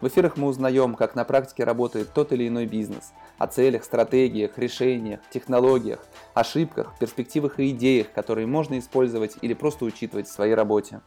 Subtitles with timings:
[0.00, 4.58] в эфирах мы узнаем, как на практике работает тот или иной бизнес, о целях, стратегиях,
[4.58, 11.00] решениях, технологиях, ошибках, перспективах и идеях, которые можно использовать или просто учитывать в своей работе.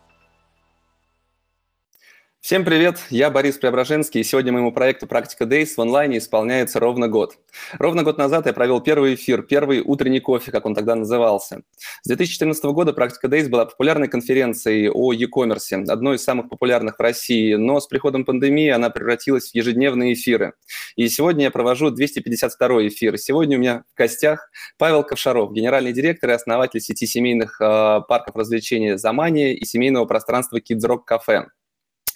[2.42, 7.08] Всем привет, я Борис Преображенский, и сегодня моему проекту «Практика Days» в онлайне исполняется ровно
[7.08, 7.38] год.
[7.78, 11.62] Ровно год назад я провел первый эфир, первый утренний кофе, как он тогда назывался.
[12.02, 17.00] С 2014 года «Практика Days» была популярной конференцией о e-commerce, одной из самых популярных в
[17.00, 20.54] России, но с приходом пандемии она превратилась в ежедневные эфиры.
[20.96, 23.20] И сегодня я провожу 252 эфир.
[23.20, 28.36] Сегодня у меня в гостях Павел Ковшаров, генеральный директор и основатель сети семейных э, парков
[28.36, 31.46] развлечений «Замания» и семейного пространства Rock Cafe.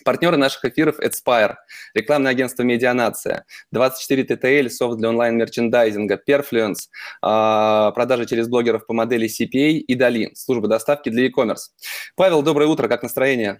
[0.05, 1.55] Партнеры наших эфиров Adspire,
[1.95, 6.89] рекламное агентство Медианация, 24 TTL, софт для онлайн-мерчендайзинга, Perfluence,
[7.23, 11.71] а, продажи через блогеров по модели CPA и Dali, служба доставки для e-commerce.
[12.15, 13.57] Павел, доброе утро, как настроение?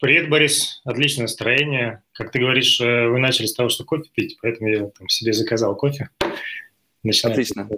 [0.00, 0.80] Привет, Борис.
[0.84, 2.04] Отличное настроение.
[2.12, 5.32] Как ты говоришь, э, вы начали с того, что кофе пить, поэтому я там, себе
[5.32, 6.10] заказал кофе.
[7.02, 7.32] Начинаем.
[7.32, 7.68] Отлично.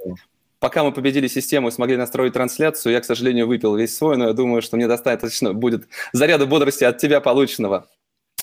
[0.58, 4.26] Пока мы победили систему и смогли настроить трансляцию, я, к сожалению, выпил весь свой, но
[4.26, 7.88] я думаю, что мне достаточно будет заряда бодрости от тебя полученного.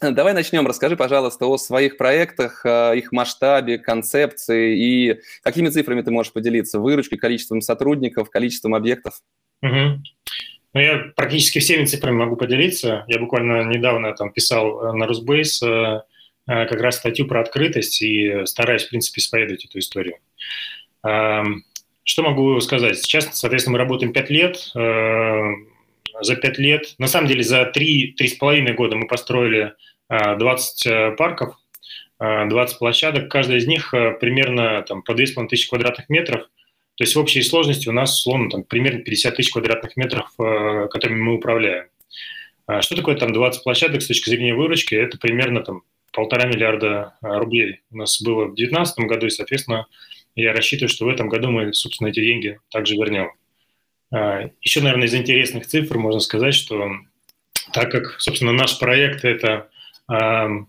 [0.01, 0.65] Давай начнем.
[0.65, 6.79] Расскажи, пожалуйста, о своих проектах, их масштабе, концепции и какими цифрами ты можешь поделиться?
[6.79, 9.21] Выручкой, количеством сотрудников, количеством объектов?
[9.61, 10.01] Угу.
[10.73, 13.03] Ну, я практически всеми цифрами могу поделиться.
[13.07, 16.01] Я буквально недавно там писал э, на Русбейс э, э,
[16.45, 20.17] как раз статью про открытость и стараюсь, в принципе, исповедовать эту историю.
[21.01, 22.97] Что могу сказать?
[22.97, 24.71] Сейчас, соответственно, мы работаем 5 лет.
[26.21, 29.73] За 5 лет, на самом деле, за 3-3,5 года мы построили
[30.09, 31.55] 20 э, парков,
[32.19, 36.43] 20 э, площадок, каждая из них э, примерно там, по 2500 квадратных метров.
[36.95, 41.21] То есть в общей сложности у нас, условно, там, примерно 50 тысяч квадратных метров, которыми
[41.21, 41.85] мы управляем.
[42.67, 44.95] А что такое там 20 площадок с точки зрения выручки?
[44.95, 49.87] Это примерно там полтора миллиарда рублей у нас было в 2019 году, и, соответственно,
[50.35, 53.31] я рассчитываю, что в этом году мы, собственно, эти деньги также вернем.
[54.11, 56.91] А, Еще, наверное, из интересных цифр можно сказать, что
[57.73, 59.69] так как, собственно, наш проект– это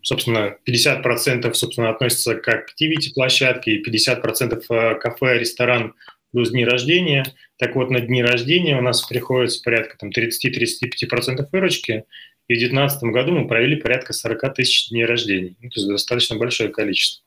[0.02, 5.94] Собственно, 50% собственно, относится к activity-площадке, и 50% э, кафе, ресторан
[6.30, 7.24] плюс дни рождения.
[7.56, 12.04] Так вот, на дни рождения у нас приходится порядка там, 30-35% выручки,
[12.48, 15.56] и в 2019 году мы провели порядка 40 тысяч дней рождения.
[15.60, 17.24] Ну, то есть достаточно большое количество.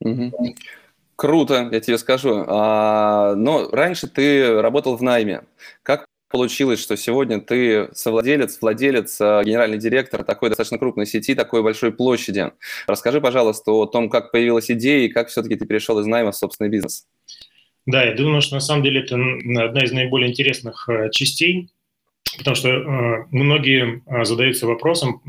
[0.00, 0.56] Угу.
[1.20, 2.46] Круто, я тебе скажу.
[2.48, 5.42] А, но раньше ты работал в найме.
[5.82, 11.62] Как получилось, что сегодня ты совладелец, владелец, э, генеральный директор такой достаточно крупной сети, такой
[11.62, 12.52] большой площади.
[12.86, 16.36] Расскажи, пожалуйста, о том, как появилась идея и как все-таки ты перешел из найма в
[16.36, 17.06] собственный бизнес.
[17.84, 21.68] Да, я думаю, что на самом деле это одна из наиболее интересных э, частей,
[22.38, 25.20] потому что э, многие задаются вопросом,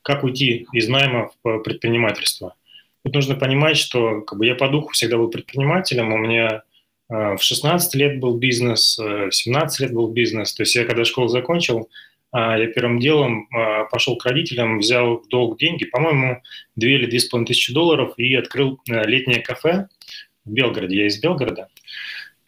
[0.00, 2.54] как уйти из найма в предпринимательство.
[3.04, 6.62] Тут нужно понимать, что как бы, я по духу всегда был предпринимателем, у меня
[7.10, 10.52] Э, в 16 лет был бизнес, э, в 17 лет был бизнес.
[10.54, 11.88] То есть я когда школу закончил,
[12.34, 13.48] э, я первым делом
[13.90, 16.42] пошел к родителям, взял в долг деньги, по-моему,
[16.76, 19.88] 2 или 2,5 тысячи долларов и открыл летнее кафе
[20.44, 20.96] в Белгороде.
[20.96, 21.68] Я из Белгорода,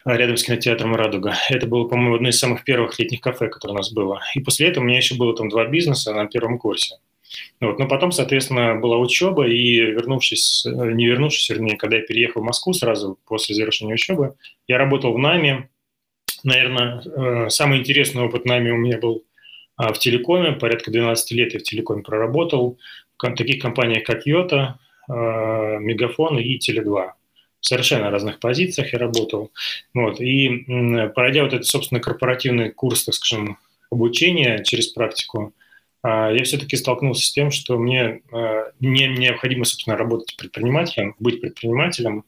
[0.05, 1.33] рядом с кинотеатром «Радуга».
[1.49, 4.21] Это было, по-моему, одно из самых первых летних кафе, которое у нас было.
[4.35, 6.97] И после этого у меня еще было там два бизнеса на первом курсе.
[7.59, 7.79] Вот.
[7.79, 12.45] Но потом, соответственно, была учеба, и вернувшись, э, не вернувшись, вернее, когда я переехал в
[12.45, 14.35] Москву сразу после завершения учебы,
[14.67, 15.67] я работал в НАМИ.
[16.43, 19.23] Наверное, э, самый интересный опыт НАМИ у меня был
[19.81, 20.51] а, в телекоме.
[20.51, 22.77] Порядка 12 лет я в телекоме проработал.
[23.17, 27.11] В таких компаниях, как Йота, а, Мегафон и Теле2
[27.59, 29.51] в совершенно разных позициях я работал.
[29.93, 30.19] Вот.
[30.19, 30.65] И
[31.15, 33.57] пройдя вот этот, собственно, корпоративный курс, так скажем,
[33.91, 35.53] обучения через практику,
[36.03, 42.25] я все-таки столкнулся с тем, что мне а, не необходимо, собственно, работать предпринимателем, быть предпринимателем.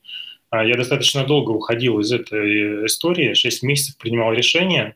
[0.51, 4.95] А, я достаточно долго уходил из этой истории, 6 месяцев принимал решение,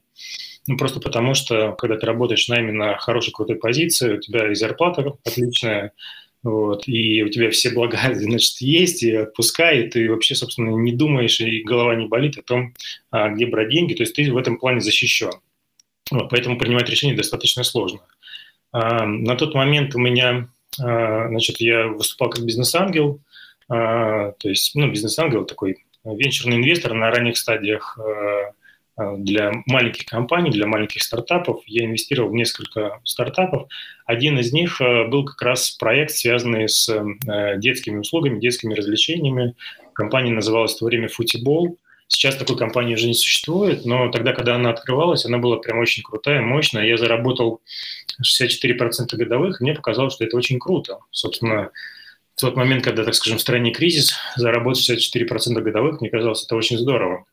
[0.68, 4.56] ну, просто потому что, когда ты работаешь на именно хорошей, крутой позиции, у тебя и
[4.56, 5.94] зарплата отличная,
[6.44, 10.92] вот, и у тебя все блага, значит, есть, и отпускай, и ты вообще, собственно, не
[10.92, 12.76] думаешь, и голова не болит о том,
[13.12, 15.32] где брать деньги, то есть ты в этом плане защищен.
[16.12, 18.02] Вот, поэтому принимать решение достаточно сложно.
[18.78, 23.20] А, на тот момент у меня, а, значит, я выступал как бизнес-ангел,
[23.70, 28.00] а, то есть, ну, бизнес-ангел такой венчурный инвестор на ранних стадиях
[29.18, 31.62] для маленьких компаний, для маленьких стартапов.
[31.68, 33.68] Я инвестировал в несколько стартапов.
[34.06, 36.90] Один из них был как раз проект, связанный с
[37.58, 39.54] детскими услугами, детскими развлечениями.
[39.94, 41.78] Компания называлась в то время «Футибол».
[42.08, 46.04] Сейчас такой компании уже не существует, но тогда, когда она открывалась, она была прям очень
[46.04, 46.86] крутая, мощная.
[46.86, 47.62] Я заработал
[48.22, 51.00] 64% годовых, и мне показалось, что это очень круто.
[51.12, 51.72] Собственно,
[52.36, 56.56] в тот момент, когда, так скажем, в стране кризис, заработать 64% годовых, мне казалось, это
[56.56, 57.26] очень здорово.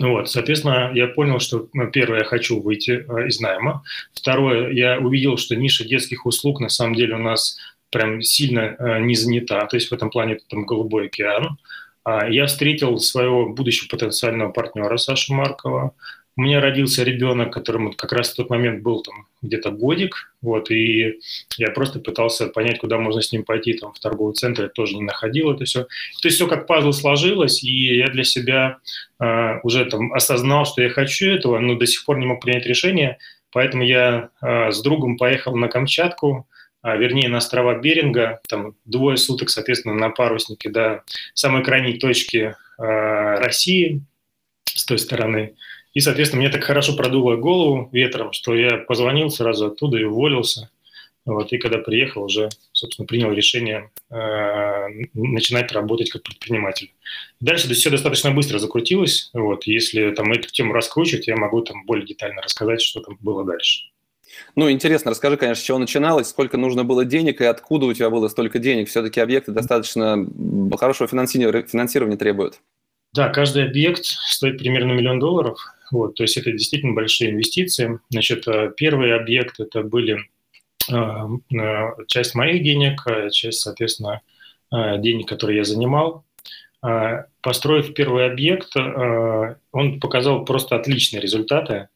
[0.00, 3.82] Вот, соответственно, я понял, что, ну, первое, я хочу выйти э, из найма.
[4.14, 7.58] Второе, я увидел, что ниша детских услуг на самом деле у нас
[7.90, 11.44] прям сильно э, не занята, то есть в этом плане это там голубой океан.
[11.44, 11.56] А,
[12.06, 15.94] я встретил своего будущего потенциального партнера Сашу Маркова.
[16.36, 20.70] У меня родился ребенок, которому как раз в тот момент был там где-то годик, вот,
[20.70, 21.18] и
[21.58, 24.96] я просто пытался понять, куда можно с ним пойти, там, в торговый центр, я тоже
[24.96, 25.82] не находил это все.
[25.82, 28.78] То есть все как пазл сложилось, и я для себя
[29.18, 32.64] э, уже там осознал, что я хочу этого, но до сих пор не мог принять
[32.64, 33.18] решение,
[33.52, 36.46] поэтому я э, с другом поехал на Камчатку,
[36.82, 41.04] а, вернее, на острова Беринга, там двое суток, соответственно, на паруснике до
[41.34, 44.02] самой крайней точки э, России
[44.64, 45.56] с той стороны.
[45.92, 50.70] И, соответственно, мне так хорошо продуло голову ветром, что я позвонил сразу оттуда и уволился.
[51.26, 54.16] Вот, и когда приехал, уже, собственно, принял решение э,
[55.12, 56.92] начинать работать как предприниматель.
[57.40, 59.30] Дальше все достаточно быстро закрутилось.
[59.34, 63.44] Вот, если там эту тему раскручивать, я могу там более детально рассказать, что там было
[63.44, 63.90] дальше.
[64.56, 68.10] Ну, интересно, расскажи, конечно, с чего начиналось, сколько нужно было денег и откуда у тебя
[68.10, 68.88] было столько денег.
[68.88, 70.26] Все-таки объекты достаточно
[70.78, 72.60] хорошего финансирования, финансирования требуют.
[73.12, 75.58] Да, каждый объект стоит примерно миллион долларов.
[75.90, 77.98] Вот, то есть это действительно большие инвестиции.
[78.10, 80.20] Значит, э, первый объект это были
[80.90, 84.20] э, э, часть моих денег, часть, соответственно,
[84.72, 86.24] денег, которые я занимал.
[87.42, 91.88] Построив первый объект, он показал просто отличные результаты.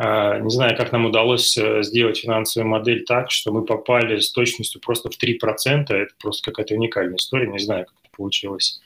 [0.00, 4.30] А, не знаю, как нам удалось э, сделать финансовую модель так, что мы попали с
[4.30, 5.92] точностью просто в 3%.
[5.92, 7.48] Это просто какая-то уникальная история.
[7.48, 8.80] Не знаю, как это получилось.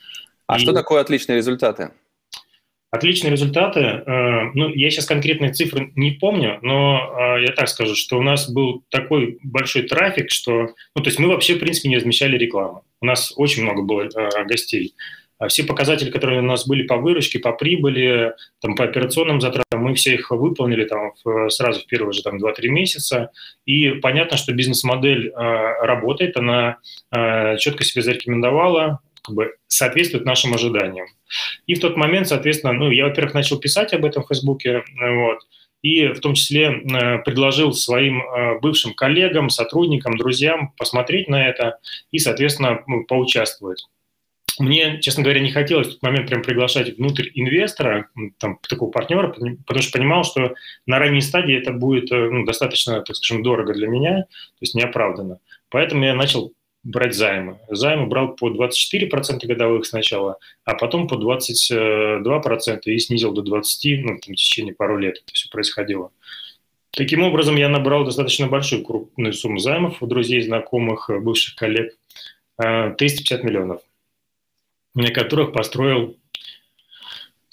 [0.47, 0.59] А И...
[0.59, 1.91] что такое отличные результаты?
[2.89, 3.79] Отличные результаты.
[3.79, 8.23] Э, ну, я сейчас конкретные цифры не помню, но э, я так скажу, что у
[8.23, 10.69] нас был такой большой трафик, что...
[10.95, 12.85] Ну, то есть мы вообще, в принципе, не размещали рекламу.
[13.01, 14.09] У нас очень много было
[14.47, 14.95] гостей.
[15.43, 19.81] А все показатели, которые у нас были по выручке, по прибыли, там, по операционным затратам,
[19.81, 23.29] мы все их выполнили там, в, сразу в первые же там, 2-3 месяца.
[23.65, 25.31] И понятно, что бизнес-модель э,
[25.85, 26.77] работает, она
[27.11, 31.07] э, четко себе зарекомендовала, как бы соответствует нашим ожиданиям.
[31.67, 35.39] И в тот момент, соответственно, ну, я, во-первых, начал писать об этом в Фейсбуке, вот,
[35.81, 41.79] и в том числе э, предложил своим э, бывшим коллегам, сотрудникам, друзьям посмотреть на это
[42.11, 43.85] и, соответственно, ну, поучаствовать.
[44.59, 49.29] Мне, честно говоря, не хотелось в тот момент прям приглашать внутрь инвестора, там, такого партнера,
[49.29, 50.53] потому что понимал, что
[50.85, 54.75] на ранней стадии это будет э, ну, достаточно, так скажем, дорого для меня, то есть
[54.75, 55.39] неоправданно.
[55.69, 56.53] Поэтому я начал
[56.83, 57.57] брать займы.
[57.69, 64.19] Займы брал по 24% годовых сначала, а потом по 22% и снизил до 20% ну,
[64.19, 66.11] там, в течение пару лет это все происходило.
[66.91, 71.97] Таким образом, я набрал достаточно большую крупную сумму займов у друзей, знакомых, бывших коллег.
[72.57, 73.81] 350 э, миллионов
[74.95, 76.17] на которых построил,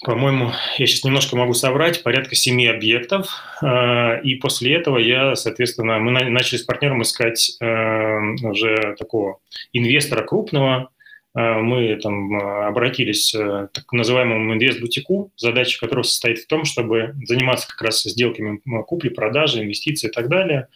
[0.03, 3.27] по-моему, я сейчас немножко могу соврать, порядка семи объектов.
[3.61, 9.39] А, и после этого я, соответственно, мы начали с партнером искать а, уже такого
[9.73, 10.89] инвестора крупного.
[11.35, 17.67] А, мы там обратились к так называемому инвест-бутику, задача которого состоит в том, чтобы заниматься
[17.67, 20.67] как раз сделками купли-продажи, инвестиций и так далее,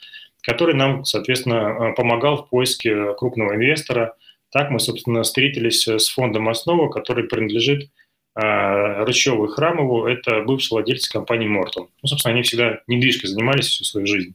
[0.43, 4.13] который нам, соответственно, помогал в поиске крупного инвестора–
[4.55, 7.89] так мы, собственно, встретились с фондом «Основа», который принадлежит
[8.37, 10.07] э, Рычеву и Храмову.
[10.07, 11.89] Это бывший владелец компании «Мортон».
[12.01, 14.33] Ну, собственно, они всегда недвижкой занимались всю свою жизнь.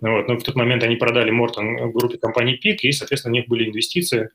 [0.00, 0.28] Вот.
[0.28, 3.68] Но в тот момент они продали «Мортон» группе компании «Пик», и, соответственно, у них были
[3.68, 4.30] инвестиции,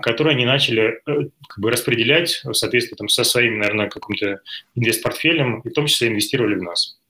[0.00, 4.42] которые они начали э, как бы распределять в соответствии там, со своим, наверное, каким-то
[4.76, 7.00] инвестпортфелем, и в том числе инвестировали в нас.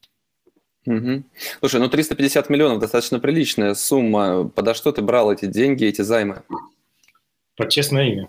[0.87, 1.23] Угу.
[1.61, 4.49] Слушай, ну 350 миллионов достаточно приличная сумма.
[4.49, 6.45] Подо что ты брал эти деньги, эти займы?
[7.59, 8.29] Под честное имя.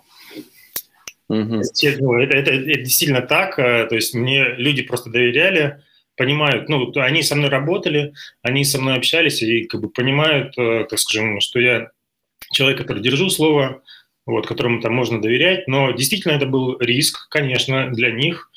[1.28, 1.60] Угу.
[1.60, 3.58] Это, это, это действительно так.
[3.58, 5.80] Э, то есть мне люди просто доверяли,
[6.16, 10.86] понимают, ну, они со мной работали, они со мной общались и как бы понимают, э,
[10.90, 11.92] так скажем, что я
[12.52, 13.82] человек, который держу слово,
[14.26, 18.50] вот, которому там можно доверять, но действительно это был риск, конечно, для них.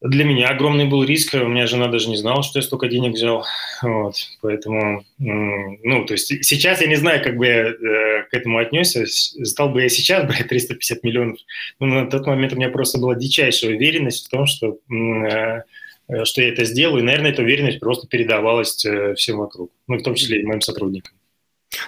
[0.00, 1.34] Для меня огромный был риск.
[1.34, 3.44] У меня жена даже не знала, что я столько денег взял.
[3.82, 8.58] Вот, поэтому, ну, то есть сейчас я не знаю, как бы я э, к этому
[8.58, 9.04] отнесся.
[9.06, 11.38] Стал бы я сейчас брать 350 миллионов.
[11.78, 15.62] Но на тот момент у меня просто была дичайшая уверенность в том, что, э,
[16.08, 17.02] э, что я это сделаю.
[17.02, 18.84] И, наверное, эта уверенность просто передавалась
[19.16, 21.14] всем вокруг, ну, в том числе и моим сотрудникам.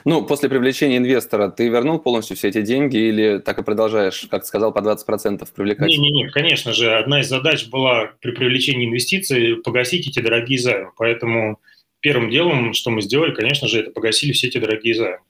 [0.05, 4.43] Ну, после привлечения инвестора ты вернул полностью все эти деньги или так и продолжаешь, как
[4.43, 5.89] ты сказал, по 20% привлекать?
[5.89, 6.95] Не-не-не, конечно же.
[6.95, 10.91] Одна из задач была при привлечении инвестиций погасить эти дорогие займы.
[10.97, 11.61] Поэтому
[12.01, 15.21] первым делом, что мы сделали, конечно же, это погасили все эти дорогие займы.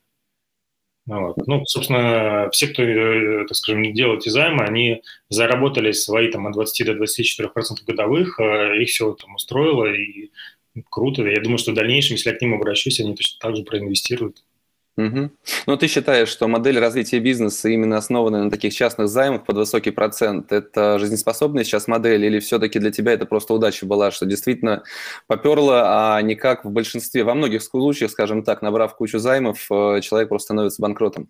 [1.05, 1.35] Вот.
[1.47, 6.53] Ну, собственно, все, кто, э, так скажем, делал эти займы, они заработали свои там, от
[6.53, 10.31] 20 до 24% годовых, э, их все там устроило, и
[10.89, 11.23] круто.
[11.23, 14.43] Я думаю, что в дальнейшем, если я к ним обращусь, они точно так же проинвестируют.
[14.95, 15.31] Угу.
[15.65, 19.89] Но ты считаешь, что модель развития бизнеса именно основанная на таких частных займах под высокий
[19.89, 24.83] процент, это жизнеспособная сейчас модель или все-таки для тебя это просто удача была, что действительно
[25.25, 30.01] поперло, а не как в большинстве, во многих случаях, скажем так, набрав кучу займов, э,
[30.01, 31.27] человек просто становится банкротом?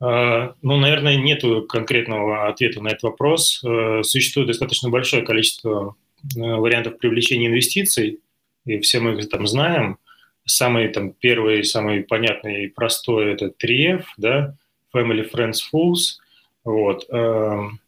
[0.00, 3.62] А, ну, наверное, нет конкретного ответа на этот вопрос.
[3.64, 8.20] Э, существует достаточно большое количество э, вариантов привлечения инвестиций,
[8.66, 9.98] и все мы их там знаем–
[10.48, 14.54] Самый там первый, самый понятный и простой– это 3F, да,
[14.94, 16.20] Family, Friends, Fools.
[16.64, 17.04] Вот.
[17.10, 17.80] Эм,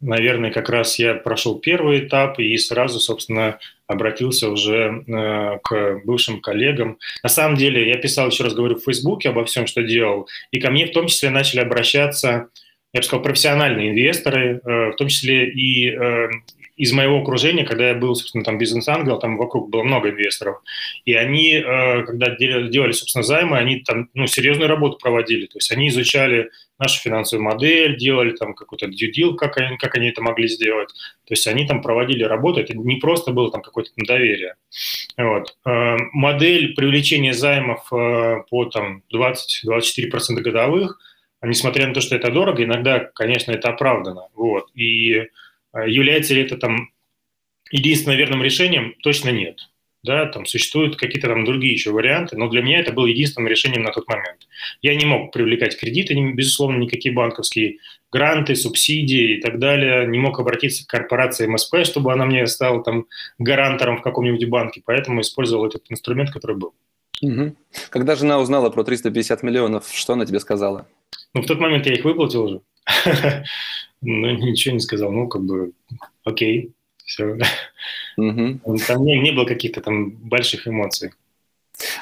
[0.00, 6.40] наверное, как раз я прошел первый этап и сразу, собственно, обратился уже э, к бывшим
[6.40, 6.96] коллегам.
[7.22, 10.58] На самом деле, я писал, еще раз говорю, в Фейсбуке обо всем, что делал, и
[10.58, 12.48] ко мне в том числе начали обращаться
[12.96, 16.28] я бы сказал, профессиональные инвесторы, э, в том числе и э,
[16.76, 20.62] из моего окружения, когда я был, собственно, там бизнес-ангел, там вокруг было много инвесторов,
[21.04, 25.72] и они, э, когда делали, собственно, займы, они там, ну, серьезную работу проводили, то есть
[25.72, 30.48] они изучали нашу финансовую модель, делали там какой-то deal, как они, как они это могли
[30.48, 30.90] сделать,
[31.24, 34.56] то есть они там проводили работу, это не просто было там какое-то доверие.
[35.16, 35.56] Вот.
[35.64, 40.98] Э, модель привлечения займов э, по там 20-24% годовых,
[41.42, 44.28] несмотря на то, что это дорого, иногда, конечно, это оправдано.
[44.34, 44.66] Вот.
[44.74, 45.28] И
[45.84, 46.90] является ли это там
[47.70, 48.94] единственным верным решением?
[49.02, 49.58] Точно нет.
[50.02, 53.82] Да, там существуют какие-то там другие еще варианты, но для меня это было единственным решением
[53.82, 54.46] на тот момент.
[54.80, 57.78] Я не мог привлекать кредиты, безусловно, никакие банковские
[58.12, 60.06] гранты, субсидии и так далее.
[60.06, 63.06] Не мог обратиться к корпорации МСП, чтобы она мне стала там
[63.38, 66.72] гарантором в каком-нибудь банке, поэтому использовал этот инструмент, который был.
[67.20, 67.56] Угу.
[67.90, 70.86] Когда жена узнала про 350 миллионов, что она тебе сказала?
[71.34, 72.60] Ну, в тот момент я их выплатил уже.
[74.08, 75.10] Ну, ничего не сказал.
[75.10, 75.72] Ну, как бы,
[76.22, 76.72] окей,
[77.04, 77.36] все.
[78.16, 78.78] Угу.
[78.86, 81.12] Там не, не было каких-то там больших эмоций.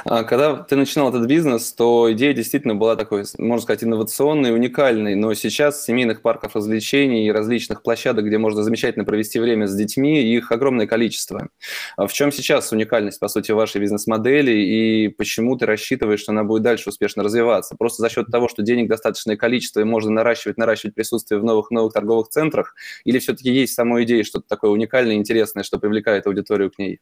[0.05, 5.15] А, когда ты начинал этот бизнес, то идея действительно была такой, можно сказать, инновационной, уникальной,
[5.15, 10.23] но сейчас семейных парков развлечений и различных площадок, где можно замечательно провести время с детьми,
[10.23, 11.49] их огромное количество.
[11.97, 16.45] А в чем сейчас уникальность, по сути, вашей бизнес-модели и почему ты рассчитываешь, что она
[16.45, 17.75] будет дальше успешно развиваться?
[17.77, 21.71] Просто за счет того, что денег достаточное количество и можно наращивать, наращивать присутствие в новых
[21.71, 26.71] новых торговых центрах, или все-таки есть самой идея что-то такое уникальное, интересное, что привлекает аудиторию
[26.71, 27.01] к ней?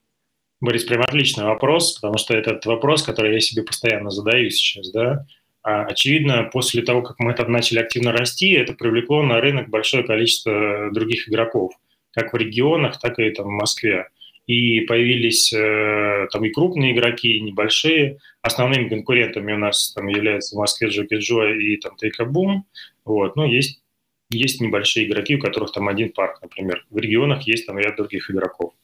[0.62, 5.26] Борис, прям отличный вопрос, потому что этот вопрос, который я себе постоянно задаю сейчас, да,
[5.64, 10.04] а, очевидно, после того, как мы там начали активно расти, это привлекло на рынок большое
[10.04, 11.72] количество других игроков,
[12.12, 14.06] как в регионах, так и там в Москве.
[14.46, 18.18] И появились э, там и крупные игроки, и небольшие.
[18.40, 22.66] Основными конкурентами у нас там являются в Москве Джоки Джо и там Тейкабум.
[23.04, 23.36] Вот.
[23.36, 23.82] Но есть,
[24.30, 26.84] есть небольшие игроки, у которых там один парк, например.
[26.90, 28.74] В регионах есть там ряд других игроков.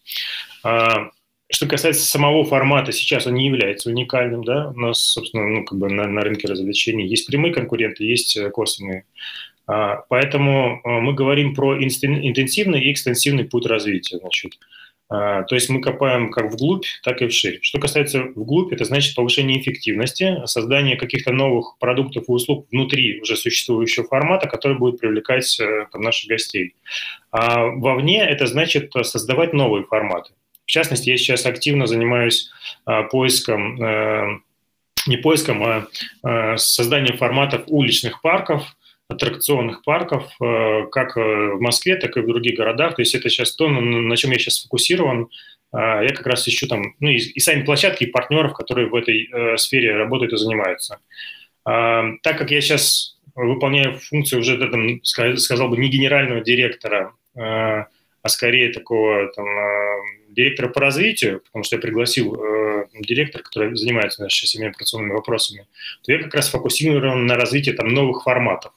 [1.51, 5.79] Что касается самого формата, сейчас он не является уникальным, да, у нас, собственно, ну, как
[5.79, 9.05] бы на, на рынке развлечений есть прямые конкуренты, есть э, косвенные.
[9.67, 14.59] А, поэтому э, мы говорим про интенсивный и экстенсивный путь развития, значит.
[15.11, 17.61] А, то есть мы копаем как вглубь, так и вширь.
[17.63, 23.37] Что касается вглубь, это значит повышение эффективности, создание каких-то новых продуктов и услуг внутри уже
[23.37, 26.75] существующего формата, который будет привлекать э, там, наших гостей.
[27.31, 30.33] А вовне это значит создавать новые форматы.
[30.69, 32.51] В частности, я сейчас активно занимаюсь
[32.85, 34.39] а, поиском, э,
[35.07, 35.87] не поиском, а,
[36.23, 38.65] а созданием форматов уличных парков,
[39.09, 40.31] аттракционных парков,
[40.93, 42.97] как в Москве, так и в других городах.
[42.97, 45.31] То есть это сейчас то, на чем я сейчас сфокусирован.
[45.73, 48.95] А, я как раз ищу там, ну и, и сами площадки, и партнеров, которые в
[48.95, 50.99] этой э, сфере работают и занимаются.
[51.65, 57.13] Так как я сейчас выполняю функцию уже, там, сказал бы, не генерального директора,
[58.29, 59.47] а скорее такого там,
[60.29, 65.67] директора по развитию, потому что я пригласил э, директора, который занимается сейчас всеми операционными вопросами,
[66.05, 68.73] то я как раз фокусирован на развитии там, новых форматов.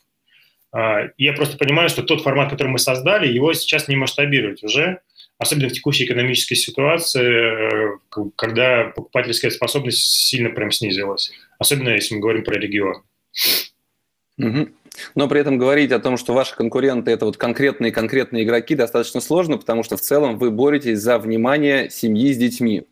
[1.18, 5.02] Я просто понимаю, что тот формат, который мы создали, его сейчас не масштабировать уже,
[5.38, 8.00] особенно в текущей экономической ситуации,
[8.38, 13.04] когда покупательская способность сильно прям снизилась, особенно если мы говорим про регион.
[14.38, 14.70] Угу.
[15.16, 19.58] Но при этом говорить о том, что ваши конкуренты– это вот конкретные-конкретные игроки, достаточно сложно,
[19.58, 22.88] потому что в целом вы боретесь за внимание семьи с детьми.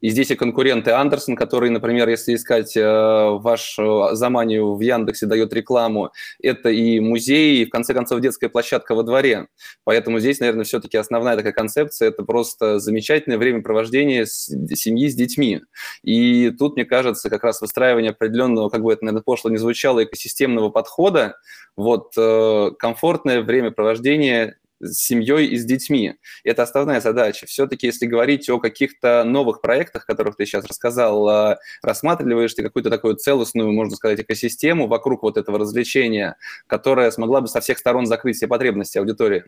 [0.00, 5.26] И здесь и конкуренты Андерсон, который, например, если искать э, ваш э, Заманию в Яндексе,
[5.26, 9.48] дает рекламу, это и музей, и, в конце концов, детская площадка во дворе.
[9.84, 15.62] Поэтому здесь, наверное, все-таки основная такая концепция– это просто замечательное времяпровождение с, семьи с детьми.
[16.02, 20.02] И тут, мне кажется, как раз выстраивание определенного, как бы это, наверное, пошло не звучало,
[20.04, 21.36] экосистемного подхода,
[21.76, 26.14] вот э, комфортное времяпровождение с семьей и с детьми.
[26.44, 27.46] Это основная задача.
[27.46, 32.90] Все-таки, если говорить о каких-то новых проектах, которых ты сейчас рассказал, а, рассматриваешь ты какую-то
[32.90, 38.06] такую целостную, можно сказать, экосистему вокруг вот этого развлечения, которая смогла бы со всех сторон
[38.06, 39.44] закрыть все потребности аудитории?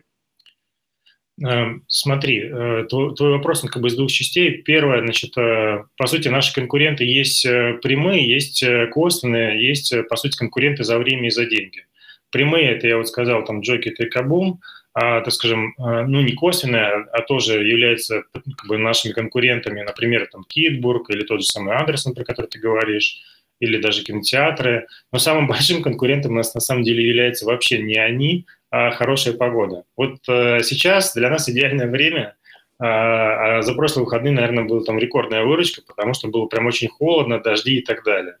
[1.41, 4.61] Эм, смотри, э, твой, твой вопрос он как бы из двух частей.
[4.61, 10.37] Первое, значит, э, по сути, наши конкуренты есть э, прямые, есть косвенные, есть, по сути,
[10.37, 11.85] конкуренты за время и за деньги.
[12.29, 14.61] Прямые, это я вот сказал, там, Джокет и Кабум,
[14.93, 20.27] а, так скажем, а, ну, не косвенная, а тоже является как бы, нашими конкурентами, например,
[20.31, 23.21] там, Китбург или тот же самый Андерсон, про который ты говоришь,
[23.59, 24.87] или даже кинотеатры.
[25.11, 29.33] Но самым большим конкурентом у нас на самом деле является вообще не они, а хорошая
[29.33, 29.83] погода.
[29.97, 32.35] Вот э, сейчас для нас идеальное время,
[32.79, 36.87] а, а за прошлые выходные, наверное, была там рекордная выручка, потому что было прям очень
[36.87, 38.37] холодно, дожди и так далее.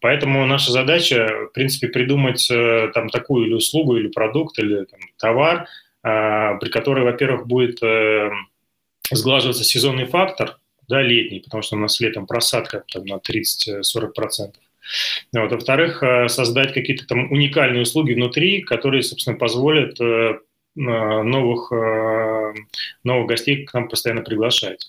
[0.00, 5.00] Поэтому наша задача, в принципе, придумать э, там такую или услугу, или продукт, или там,
[5.18, 5.66] товар,
[6.02, 8.30] э, при которой, во-первых, будет э,
[9.10, 14.54] сглаживаться сезонный фактор, да, летний, потому что у нас летом просадка там, на 30-40%.
[15.34, 15.52] Вот.
[15.52, 19.98] Во-вторых, создать какие-то там уникальные услуги внутри, которые, собственно, позволят
[20.74, 21.70] новых,
[23.04, 24.88] новых гостей к нам постоянно приглашать.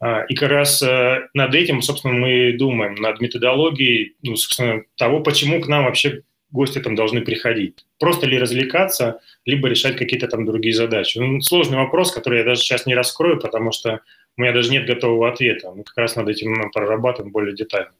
[0.00, 5.20] А, и как раз э, над этим, собственно, мы думаем, над методологией, ну, собственно, того,
[5.20, 7.84] почему к нам вообще гости там должны приходить.
[7.98, 11.18] Просто ли развлекаться, либо решать какие-то там другие задачи.
[11.18, 14.00] Ну, сложный вопрос, который я даже сейчас не раскрою, потому что
[14.36, 15.72] у меня даже нет готового ответа.
[15.72, 17.92] Мы как раз над этим мы прорабатываем более детально.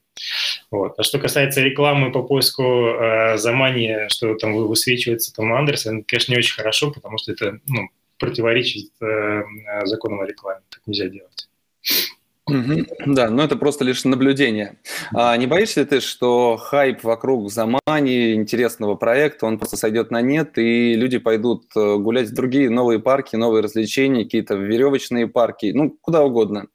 [0.71, 0.95] Вот.
[0.97, 6.39] А что касается рекламы по поиску э, замания, что там высвечивается там Андерсон, конечно, не
[6.39, 9.41] очень хорошо, потому что это ну, противоречит э,
[9.83, 10.61] законам о рекламе.
[10.69, 11.48] Так нельзя делать.
[13.05, 14.79] Да, но это просто лишь наблюдение.
[15.13, 20.21] А не боишься ли ты, что хайп вокруг Замани, интересного проекта, он просто сойдет на
[20.21, 25.71] нет, и люди пойдут э, гулять в другие новые парки, новые развлечения, какие-то веревочные парки,
[25.73, 26.67] ну, куда угодно.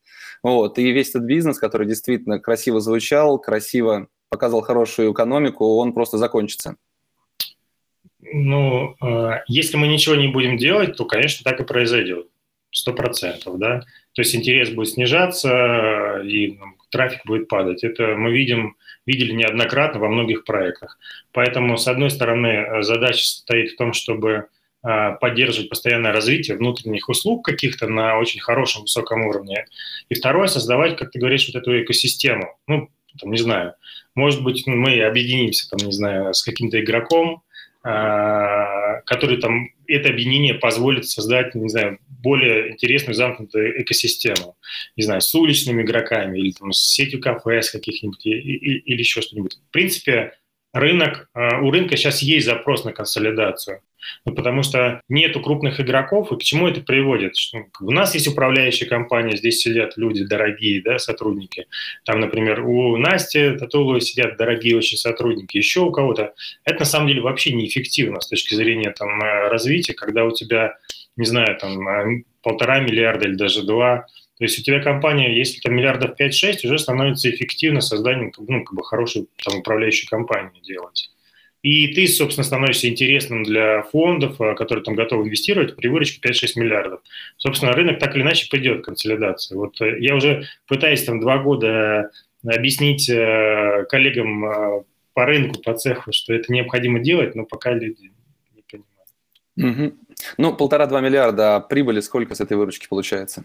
[0.42, 0.78] Вот.
[0.78, 6.76] И весь этот бизнес, который действительно красиво звучал, красиво показывал хорошую экономику, он просто закончится.
[8.20, 12.28] Ну, э, если мы ничего не будем делать, то, конечно, так и произойдет.
[12.74, 13.84] Сто процентов, да.
[14.14, 17.84] То есть интерес будет снижаться и ну, трафик будет падать.
[17.84, 20.98] Это мы видим, видели неоднократно во многих проектах.
[21.32, 24.48] Поэтому, с одной стороны, задача стоит в том, чтобы
[24.82, 29.66] а, поддерживать постоянное развитие внутренних услуг каких-то на очень хорошем, высоком уровне.
[30.08, 32.58] И второе, создавать, как ты говоришь, вот эту экосистему.
[32.66, 33.74] Ну, там, не знаю,
[34.16, 37.44] может быть, мы объединимся, там, не знаю, с каким-то игроком,
[37.84, 44.56] который там, это объединение позволит создать, не знаю, более интересную замкнутую экосистему,
[44.96, 49.20] не знаю, с уличными игроками или там, с сетью кафе с каких-нибудь или, или еще
[49.20, 49.58] что-нибудь.
[49.68, 50.32] В принципе,
[50.74, 53.80] рынок, а, у рынка сейчас есть запрос на консолидацию.
[54.26, 57.36] Ну, потому что нету крупных игроков, и к чему это приводит?
[57.80, 61.66] У нас есть управляющая компания, здесь сидят люди дорогие, да, сотрудники.
[62.04, 66.34] Там, например, у Насти Татуловой сидят дорогие очень сотрудники, еще у кого-то.
[66.64, 70.76] Это на самом деле вообще неэффективно с точки зрения там, э, развития, когда у тебя,
[71.16, 75.60] не знаю, там э, полтора миллиарда или даже два то есть у тебя компания, если
[75.60, 81.10] там миллиардов 5-6, уже становится эффективно созданием ну, как бы хорошей там, управляющей компании делать.
[81.62, 86.48] И ты, собственно, становишься интересным для фондов, э, которые там готовы инвестировать при выручке 5-6
[86.56, 87.00] миллиардов.
[87.38, 89.54] Собственно, рынок так или иначе пойдет к консолидации.
[89.54, 92.10] Вот э, я уже пытаюсь там два года
[92.44, 98.12] объяснить э, коллегам по рынку, по цеху, что это необходимо делать, но пока люди
[98.54, 99.92] не понимают.
[99.92, 99.98] Угу.
[100.36, 103.44] Ну, полтора-два миллиарда, а прибыли сколько с этой выручки получается?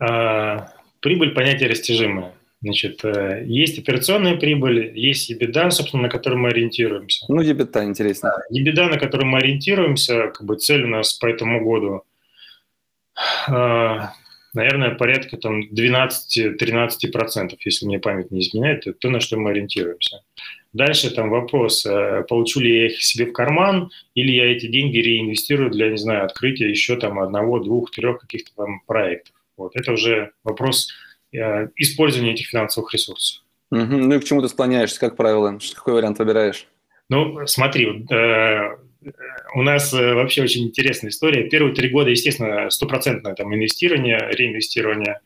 [0.00, 2.32] А, прибыль– понятие растяжимое.
[2.62, 7.24] Значит, э, есть операционная прибыль, есть EBITDA, собственно, на которой мы ориентируемся.
[7.28, 8.32] Ну, EBITDA интересно.
[8.52, 12.02] EBITDA, на которой мы ориентируемся, как бы цель у нас по этому году.
[13.48, 14.12] А,
[14.52, 20.22] наверное, порядка там 12-13%, если мне память не изменяет, это то, на что мы ориентируемся.
[20.74, 24.98] Дальше там вопрос, э, получу ли я их себе в карман, или я эти деньги
[24.98, 29.34] реинвестирую для, не знаю, открытия еще там одного, двух, трех каких-то там проектов.
[29.60, 29.76] Вот.
[29.76, 30.88] Это уже вопрос
[31.32, 33.42] э, использования этих финансовых ресурсов.
[33.70, 33.80] Угу.
[33.80, 35.58] Ну и к чему ты склоняешься, как правило?
[35.74, 36.66] Какой вариант выбираешь?
[37.08, 38.76] Ну, смотри, э,
[39.54, 41.48] у нас вообще очень интересная история.
[41.48, 45.20] Первые три года, естественно, стопроцентное там инвестирование, реинвестирование.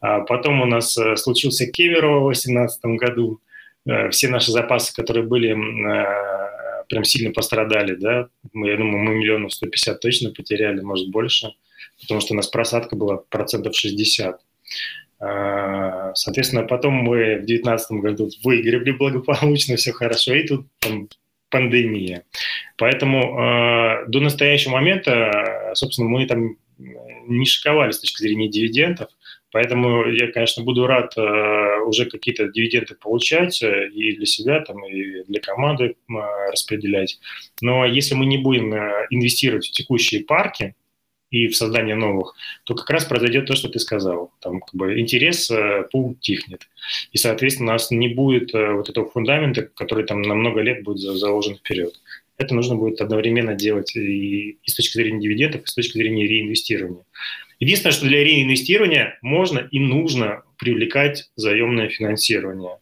[0.00, 3.40] А потом у нас случился Кемерово в 2018 году.
[3.88, 9.14] Э, все наши запасы, которые были, э, прям сильно пострадали, да, мы, я думаю, мы
[9.14, 11.54] миллионов 150 точно потеряли, может, больше,
[12.00, 14.40] потому что у нас просадка была процентов 60.
[15.20, 21.08] Э, соответственно, потом мы в 2019 году выиграли благополучно, все хорошо, и тут там,
[21.50, 22.24] пандемия.
[22.76, 26.56] Поэтому э, до настоящего момента, собственно, мы там
[27.26, 29.08] не шиковали с точки зрения дивидендов,
[29.50, 34.84] Поэтому я, конечно, буду рад э, уже какие-то дивиденды получать э, и для себя, там,
[34.86, 36.14] и для команды э,
[36.50, 37.18] распределять.
[37.62, 40.74] Но если мы не будем э, инвестировать в текущие парки
[41.30, 44.32] и в создание новых, то как раз произойдет то, что ты сказал.
[44.40, 46.68] Там как бы интерес э, поутихнет.
[47.12, 50.82] И, соответственно, у нас не будет э, вот этого фундамента, который там на много лет
[50.82, 52.00] будет заложен вперед.
[52.38, 56.26] Это нужно будет одновременно делать и, и с точки зрения дивидендов, и с точки зрения
[56.26, 57.04] реинвестирования.
[57.60, 62.78] Единственное, что для реинвестирования можно и нужно привлекать заемное финансирование.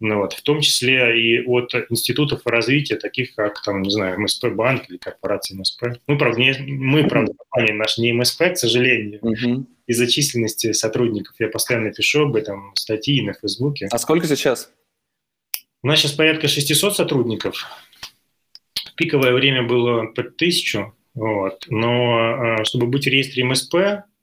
[0.00, 4.46] Ну, вот, в том числе и от институтов развития, таких как, там, не знаю, МСП
[4.46, 5.98] банк или корпорация МСП.
[6.06, 9.66] Мы, правда, не, мы, правда, компания наша не МСП, к сожалению, угу.
[9.88, 11.34] из-за численности сотрудников.
[11.40, 13.88] Я постоянно пишу об этом статьи на Фейсбуке.
[13.90, 14.72] А сколько сейчас?
[15.82, 17.66] У нас сейчас порядка 600 сотрудников.
[18.96, 20.94] Пиковое время было под тысячу.
[21.14, 21.66] Вот.
[21.68, 23.74] Но а, чтобы быть в реестре МСП,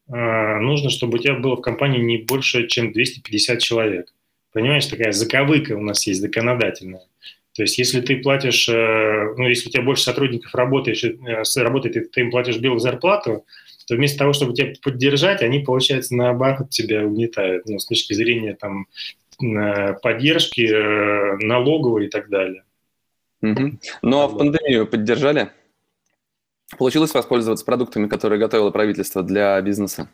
[0.07, 4.13] а, нужно, чтобы у тебя было в компании не больше, чем 250 человек.
[4.55, 7.01] Понимаешь, такая заковыка у нас есть законодательная.
[7.55, 11.97] То есть, если ты платишь, э, ну, если у тебя больше сотрудников работаешь, э, работает,
[11.97, 13.45] и ты им платишь белую зарплату,
[13.85, 18.55] то вместо того, чтобы тебя поддержать, они, получается, наоборот тебя угнетают, ну, с точки зрения
[18.55, 18.87] там
[19.43, 22.63] э, поддержки, налоговой и так далее.
[23.41, 23.79] Угу.
[24.03, 25.49] Ну, а в пандемию поддержали?
[26.77, 30.09] Получилось воспользоваться продуктами, которые готовило правительство для бизнеса?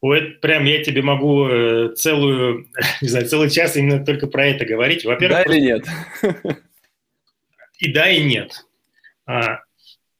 [0.00, 2.68] Ой, прям я тебе могу э, целую,
[3.02, 5.04] не знаю, целый час именно только про это говорить.
[5.04, 5.86] Во-первых, да или нет?
[7.78, 8.66] И да, и нет.
[9.26, 9.60] А,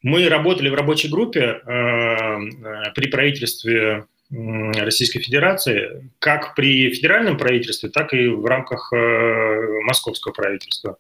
[0.03, 7.89] мы работали в рабочей группе э, э, при правительстве Российской Федерации, как при федеральном правительстве,
[7.89, 10.99] так и в рамках московского правительства.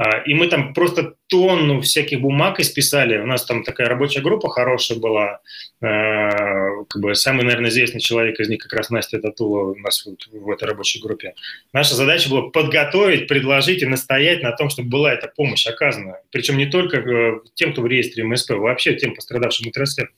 [0.00, 3.18] А, и мы там просто тонну всяких бумаг исписали.
[3.18, 5.40] У нас там такая рабочая группа хорошая была.
[5.82, 10.06] А, как бы самый, наверное, известный человек из них как раз Настя Татула у нас
[10.06, 11.34] вот в этой рабочей группе.
[11.74, 16.16] Наша задача была подготовить, предложить и настоять на том, чтобы была эта помощь оказана.
[16.30, 20.08] Причем не только э, тем, кто в реестре МСП, вообще тем пострадавшим отраслям.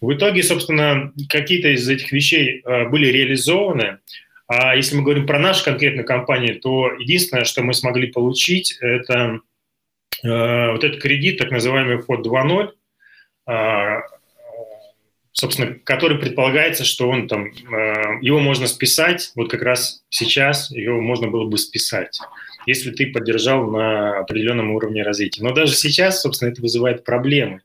[0.00, 3.98] В итоге, собственно, какие-то из этих вещей э, были реализованы.
[4.48, 9.40] А если мы говорим про нашу конкретную компанию, то единственное, что мы смогли получить, это
[10.24, 12.72] э, вот этот кредит, так называемый ФОД 2.0,
[13.48, 14.00] э,
[15.32, 17.50] собственно, который предполагается, что он там,
[18.20, 22.20] его можно списать, вот как раз сейчас его можно было бы списать
[22.66, 25.42] если ты поддержал на определенном уровне развития.
[25.42, 27.62] Но даже сейчас, собственно, это вызывает проблемы,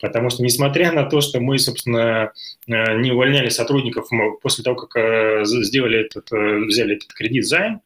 [0.00, 2.32] потому что, несмотря на то, что мы, собственно,
[2.66, 4.08] э, не увольняли сотрудников
[4.42, 7.82] после того, как э, сделали этот, э, взяли этот кредит займ,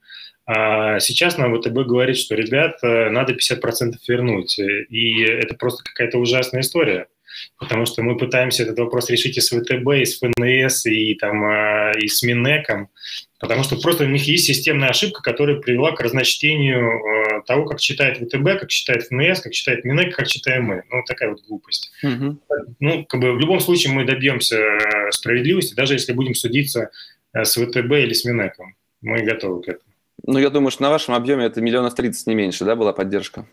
[0.48, 4.56] а сейчас нам ВТБ говорит, что, ребят, надо 50% вернуть.
[4.60, 7.08] И это просто какая-то ужасная история
[7.58, 11.44] потому что мы пытаемся этот вопрос решить и с ВТБ, и с ФНС, и, там,
[11.44, 12.88] а, и с Минэком,
[13.38, 17.80] потому что просто у них есть системная ошибка, которая привела к разночтению а, того, как
[17.80, 20.82] читает ВТБ, как читает ФНС, как читает Минэк, как читаем мы.
[20.90, 21.90] Ну, такая вот глупость.
[22.02, 22.38] Угу.
[22.80, 26.90] Ну, как бы в любом случае мы добьемся а, справедливости, даже если будем судиться
[27.32, 28.74] с ВТБ или с Минэком.
[29.02, 29.92] Мы готовы к этому.
[30.24, 33.46] Ну, я думаю, что на вашем объеме это миллионов тридцать, не меньше, да, была поддержка?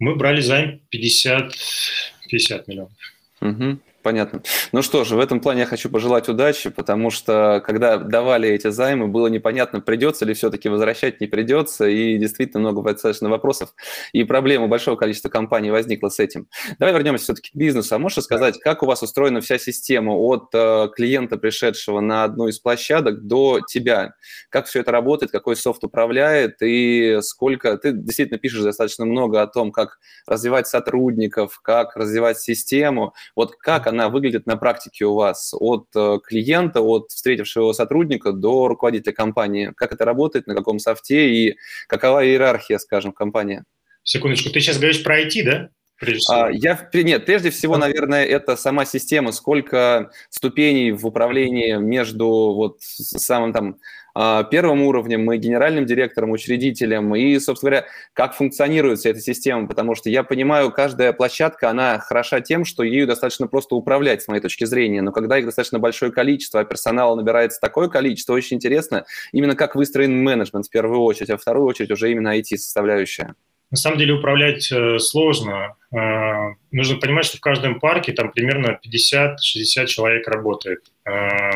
[0.00, 1.52] Мы брали займ 50,
[2.30, 2.92] 50 миллионов.
[3.40, 3.78] Угу.
[4.02, 4.42] Понятно.
[4.72, 8.70] Ну что же, в этом плане я хочу пожелать удачи, потому что когда давали эти
[8.70, 13.74] займы, было непонятно, придется ли все-таки возвращать, не придется, и действительно много достаточно вопросов
[14.14, 16.48] и проблем у большого количества компаний возникло с этим.
[16.78, 17.94] Давай вернемся все-таки к бизнесу.
[17.94, 22.48] А можешь сказать, как у вас устроена вся система от э, клиента, пришедшего на одну
[22.48, 24.14] из площадок, до тебя?
[24.48, 27.76] Как все это работает, какой софт управляет, и сколько...
[27.76, 33.12] Ты действительно пишешь достаточно много о том, как развивать сотрудников, как развивать систему.
[33.36, 38.68] Вот как она выглядит на практике у вас от э, клиента, от встретившего сотрудника до
[38.68, 39.72] руководителя компании?
[39.76, 43.64] Как это работает, на каком софте и какова иерархия, скажем, компании?
[44.02, 45.70] Секундочку, ты сейчас говоришь про IT, да?
[46.30, 52.78] А, я, нет, прежде всего, наверное, это сама система, сколько ступеней в управлении между вот
[52.80, 53.76] самым там
[54.14, 59.94] первым уровнем и генеральным директором, учредителем, и, собственно говоря, как функционирует вся эта система, потому
[59.94, 64.40] что я понимаю, каждая площадка, она хороша тем, что ею достаточно просто управлять, с моей
[64.40, 69.04] точки зрения, но когда их достаточно большое количество, а персонала набирается такое количество, очень интересно
[69.32, 73.34] именно как выстроен менеджмент в первую очередь, а в вторую очередь уже именно IT-составляющая.
[73.70, 75.76] На самом деле управлять э, сложно.
[75.92, 80.80] Э, нужно понимать, что в каждом парке там примерно 50-60 человек работает.
[81.04, 81.52] Э,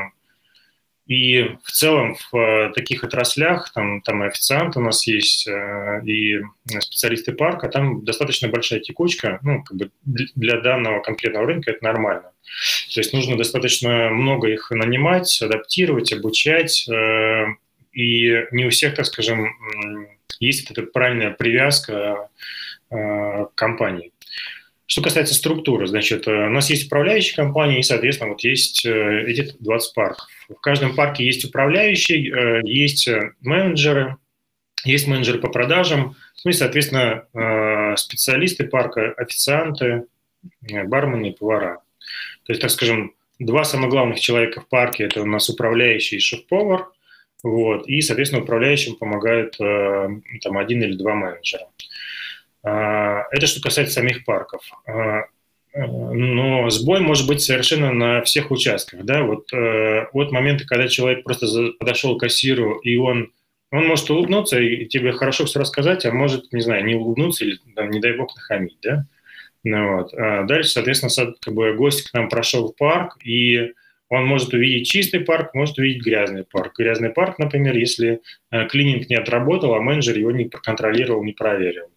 [1.06, 6.40] и в целом в таких отраслях, там, там и официанты у нас есть, и
[6.80, 12.32] специалисты парка, там достаточно большая текучка, ну, как бы для данного конкретного рынка это нормально.
[12.94, 16.88] То есть нужно достаточно много их нанимать, адаптировать, обучать,
[17.94, 19.54] и не у всех, так скажем,
[20.40, 22.28] есть эта правильная привязка
[22.90, 24.12] э, к компании.
[24.86, 29.24] Что касается структуры, значит, э, у нас есть управляющие компании, и, соответственно, вот есть э,
[29.26, 30.28] эти 20 парков.
[30.48, 32.30] В каждом парке есть управляющий,
[32.68, 33.08] есть
[33.40, 34.18] менеджеры,
[34.84, 37.24] есть менеджеры по продажам, ну и, соответственно,
[37.96, 40.04] специалисты парка, официанты,
[40.60, 41.80] бармены и повара.
[42.44, 46.20] То есть, так скажем, два самых главных человека в парке– это у нас управляющий и
[46.20, 46.88] шеф-повар,
[47.42, 50.08] вот, и, соответственно, управляющим помогают э,
[50.42, 51.66] там один или два менеджера.
[52.64, 54.62] А, это что касается самих парков.
[54.87, 55.24] А,
[55.74, 59.05] э, но сбой может быть совершенно на всех участках.
[59.05, 59.22] Да?
[59.22, 61.46] Вот э, от момента, когда человек просто
[61.79, 63.33] подошел к кассиру, и он,
[63.70, 67.59] он может улыбнуться и тебе хорошо все рассказать, а может, не знаю, не улыбнуться или,
[67.77, 68.79] там, не дай бог, нахамить.
[68.83, 69.07] Да?
[69.62, 70.14] Ну, вот.
[70.14, 73.72] а дальше, соответственно, как бы гость к нам прошел в парк, и
[74.09, 76.79] он может увидеть чистый парк, может увидеть грязный парк.
[76.79, 81.88] Грязный парк, например, если э, клининг не отработал, а менеджер его не проконтролировал, не проверил.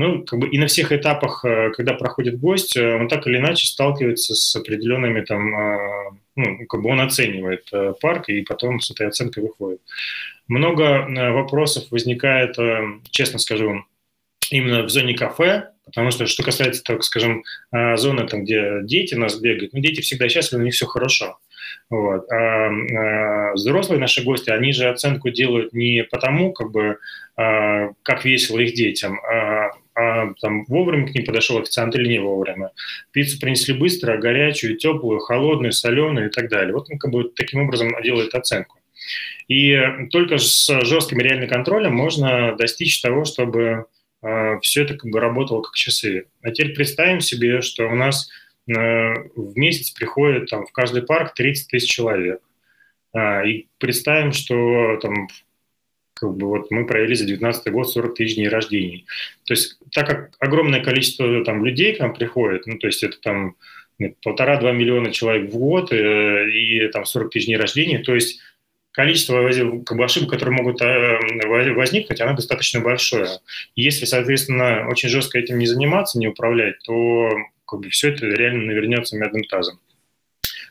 [0.00, 3.36] Ну, как бы и на всех этапах, э, когда проходит гость, э, он так или
[3.36, 9.08] иначе сталкивается с определенными там, ну, как бы он оценивает парк и потом с этой
[9.08, 9.82] оценкой выходит.
[10.48, 12.56] Много вопросов возникает,
[13.10, 13.84] честно скажу,
[14.50, 19.38] именно в зоне кафе, потому что, что касается, так скажем, зоны, там, где дети нас
[19.38, 21.38] бегают, ну, дети всегда счастливы, у них все хорошо.
[21.90, 22.30] Вот.
[22.30, 26.98] А, а взрослые наши гости, они же оценку делают не потому, как бы,
[27.36, 29.59] а, как весело их детям, а,
[29.94, 32.70] а там вовремя к ним подошел официант или не вовремя.
[33.12, 36.74] Пиццу принесли быстро, горячую, теплую, холодную, соленую и так далее.
[36.74, 38.78] Вот он как бы таким образом делает оценку.
[39.48, 39.76] И
[40.10, 43.86] только с жестким реальным контролем можно достичь того, чтобы
[44.22, 46.26] э, все это как бы работало как часы.
[46.42, 48.28] А теперь представим себе, что у нас
[48.70, 52.40] Э, в месяц приходит там, в каждый парк 30 тысяч человек.
[53.12, 55.28] А, и представим, что там,
[56.20, 59.06] как бы вот мы провели за 2019 год 40 тысяч дней рождений.
[59.44, 63.18] То есть так как огромное количество там, людей к нам приходит, ну, то есть это
[63.20, 63.56] там
[63.98, 68.40] ну, полтора-два миллиона человек в год э, и там 40 тысяч дней рождения, то есть
[68.92, 69.48] количество
[69.84, 71.18] как бы, ошибок, которые могут э,
[71.74, 73.28] возникнуть, оно достаточно большое.
[73.76, 77.30] Если, соответственно, очень жестко этим не заниматься, не управлять, то
[77.66, 79.78] как бы все это реально навернется медным тазом.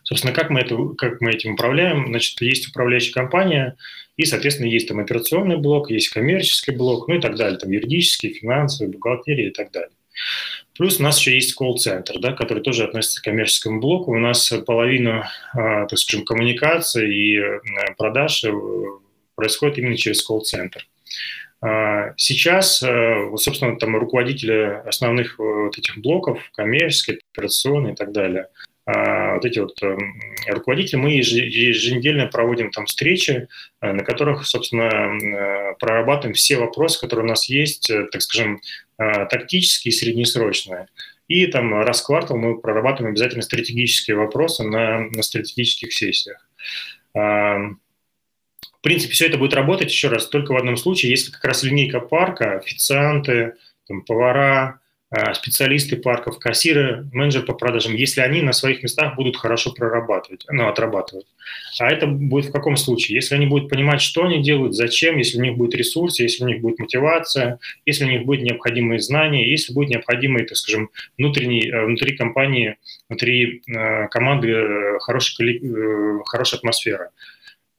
[0.03, 2.07] Собственно, как мы, это, как мы этим управляем?
[2.07, 3.77] Значит, есть управляющая компания,
[4.19, 8.34] и, соответственно, есть там операционный блок, есть коммерческий блок, ну и так далее, там юридический,
[8.34, 9.91] финансовый, бухгалтерия и так далее.
[10.77, 14.12] Плюс у нас еще есть колл-центр, да, который тоже относится к коммерческому блоку.
[14.12, 17.60] У нас половина, а, так скажем, коммуникации и э,
[17.97, 18.51] продаж э,
[19.36, 20.86] происходит именно через колл-центр.
[21.62, 28.47] А, сейчас, э, собственно, там руководители основных вот этих блоков, коммерческий, операционный и так далее,
[28.91, 33.47] вот эти вот эм, руководители, мы еженедельно проводим там встречи,
[33.82, 38.62] э, на которых, собственно, прорабатываем все вопросы, которые у нас есть, так скажем,
[38.97, 40.88] тактические и среднесрочные.
[41.28, 46.49] И там раз в квартал мы прорабатываем обязательно стратегические вопросы на, на стратегических сессиях.
[48.80, 51.63] В принципе, все это будет работать, еще раз, только в одном случае, если как раз
[51.63, 53.56] линейка парка, официанты,
[53.88, 54.78] там, повара,
[55.33, 60.67] специалисты парков, кассиры, менеджер по продажам, если они на своих местах будут хорошо прорабатывать, ну,
[60.67, 61.25] отрабатывать.
[61.79, 63.15] А это будет в каком случае?
[63.15, 66.47] Если они будут понимать, что они делают, зачем, если у них будет ресурс, если у
[66.47, 71.67] них будет мотивация, если у них будет необходимые знания, если будет необходимый, так скажем, внутренний,
[71.67, 75.59] э, внутри компании, внутри э, команды э, хорошая,
[76.25, 77.09] хорошая атмосфера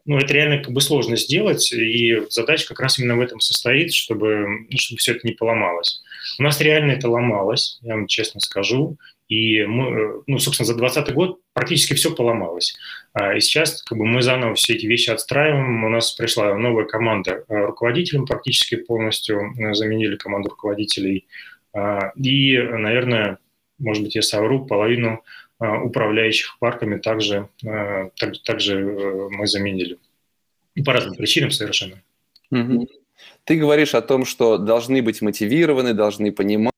[0.06, 3.92] ну, это реально как бы сложно сделать, и задача как раз именно в этом состоит,
[3.92, 6.02] чтобы, ну, чтобы все это не поломалось.
[6.38, 8.96] У нас реально это ломалось, я вам честно скажу,
[9.28, 12.74] И, мы, ну, собственно, за 2020 год практически все поломалось.
[13.12, 15.84] А, и сейчас как бы, мы заново все эти вещи отстраиваем.
[15.84, 21.26] У нас пришла новая команда руководителям, практически полностью заменили команду руководителей.
[22.16, 23.38] И, наверное,
[23.78, 25.22] может быть, я совру, половину
[25.60, 29.98] управляющих парками также, так, также э, мы заменили.
[30.84, 32.02] По разным причинам совершенно.
[33.44, 36.72] Ты говоришь о том, что должны быть мотивированы, должны понимать,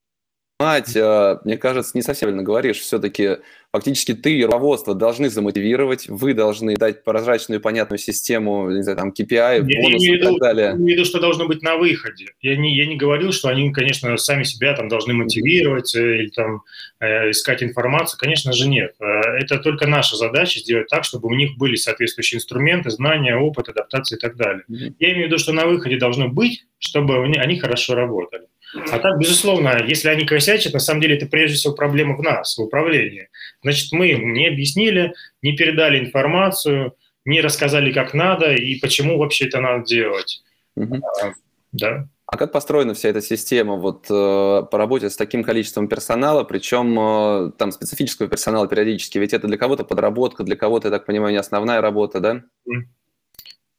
[0.96, 2.78] а, мне кажется, не совсем правильно говоришь.
[2.78, 3.38] Все-таки
[3.72, 8.98] фактически ты и руководство должны замотивировать, вы должны дать прозрачную и понятную систему, не знаю,
[8.98, 10.64] там, KPI, бонусы и так далее.
[10.66, 12.26] Я имею в виду, что должно быть на выходе.
[12.40, 16.28] Я не, я не говорил, что они, конечно, сами себя там должны мотивировать э, или
[16.28, 16.62] там
[17.00, 18.18] э, искать информацию.
[18.20, 18.94] Конечно же, нет.
[19.00, 19.04] Э,
[19.40, 24.18] это только наша задача сделать так, чтобы у них были соответствующие инструменты, знания, опыт, адаптация
[24.18, 24.64] и так далее.
[24.70, 24.94] Mm-hmm.
[24.98, 28.44] Я имею в виду, что на выходе должно быть, чтобы они хорошо работали.
[28.74, 32.56] А так, безусловно, если они косячат, на самом деле это прежде всего проблема в нас,
[32.56, 33.28] в управлении.
[33.62, 39.46] Значит, мы им не объяснили, не передали информацию, не рассказали, как надо и почему вообще
[39.46, 40.42] это надо делать.
[40.76, 40.96] Угу.
[41.22, 41.32] А,
[41.72, 42.08] да.
[42.26, 46.98] А как построена вся эта система вот э, по работе с таким количеством персонала, причем
[46.98, 49.18] э, там специфического персонала периодически?
[49.18, 52.42] Ведь это для кого-то подработка, для кого-то, я так понимаю, не основная работа, да?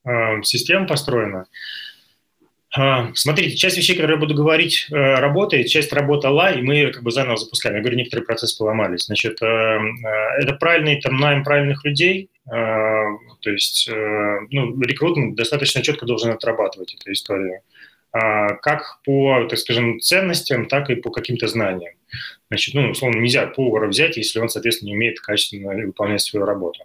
[0.06, 1.48] Э, система построена.
[2.76, 7.04] А, смотрите, часть вещей, которые я буду говорить, э, работает, часть работала, и мы как
[7.04, 7.76] бы заново запускаем.
[7.76, 9.06] Я говорю, некоторые процессы поломались.
[9.06, 9.80] Значит, э, э,
[10.40, 17.14] это правильный там найм правильных людей, то есть ну, рекрутинг достаточно четко должен отрабатывать эту
[17.14, 17.62] историю.
[18.14, 21.94] А, как по, так скажем, ценностям, так и по каким-то знаниям.
[22.50, 26.82] Значит, ну, условно, нельзя повара взять, если он, соответственно, не умеет качественно выполнять свою работу.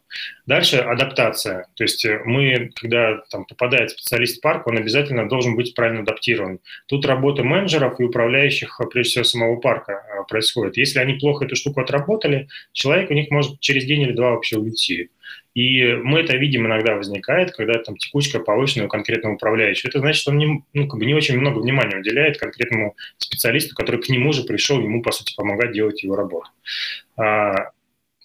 [0.47, 1.67] Дальше адаптация.
[1.75, 6.01] То есть э, мы, когда там попадает специалист в парк, он обязательно должен быть правильно
[6.01, 6.61] адаптирован.
[6.87, 10.77] Тут работа менеджеров и управляющих, прежде всего, самого парка э, происходит.
[10.77, 14.57] Если они плохо эту штуку отработали, человек у них может через день или два вообще
[14.57, 15.11] уйти.
[15.59, 19.89] И мы это видим иногда возникает, когда там текучка повышенная у конкретного управляющего.
[19.89, 23.75] Это значит, что он не, ну, как бы не очень много внимания уделяет конкретному специалисту,
[23.75, 26.49] который к нему же пришел, ему, по сути, помогать делать его работу.
[27.17, 27.73] А,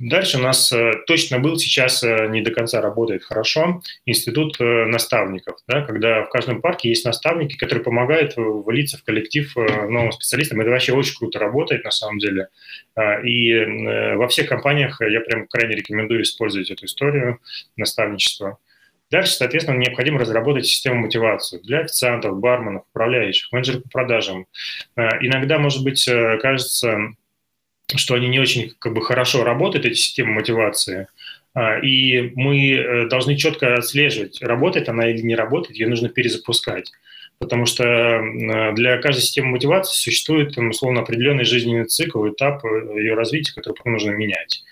[0.04, 4.86] Дальше у нас э, точно был, сейчас э, не до конца работает хорошо, институт э,
[4.86, 10.60] наставников, да, когда в каждом парке есть наставники, которые помогают влиться в коллектив новым специалистам.
[10.60, 12.50] Это вообще очень круто работает на самом деле.
[12.96, 17.40] А, и во всех компаниях я прям крайне рекомендую использовать эту историю
[17.78, 18.58] наставничества.
[19.10, 24.48] Дальше, соответственно, необходимо разработать систему мотивации для официантов, барменов, управляющих, менеджеров по продажам.
[24.96, 26.10] Иногда, может быть,
[26.42, 27.14] кажется,
[28.00, 31.08] что они не очень как бы, хорошо работают, эти системы мотивации,
[31.54, 36.92] а, и мы э, должны четко отслеживать, работает она или не работает, ее нужно перезапускать.
[37.40, 38.22] Потому что
[38.74, 44.12] для каждой системы мотивации существует, условно, определенный жизненный цикл, этап э, ее развития, который нужно
[44.12, 44.64] менять.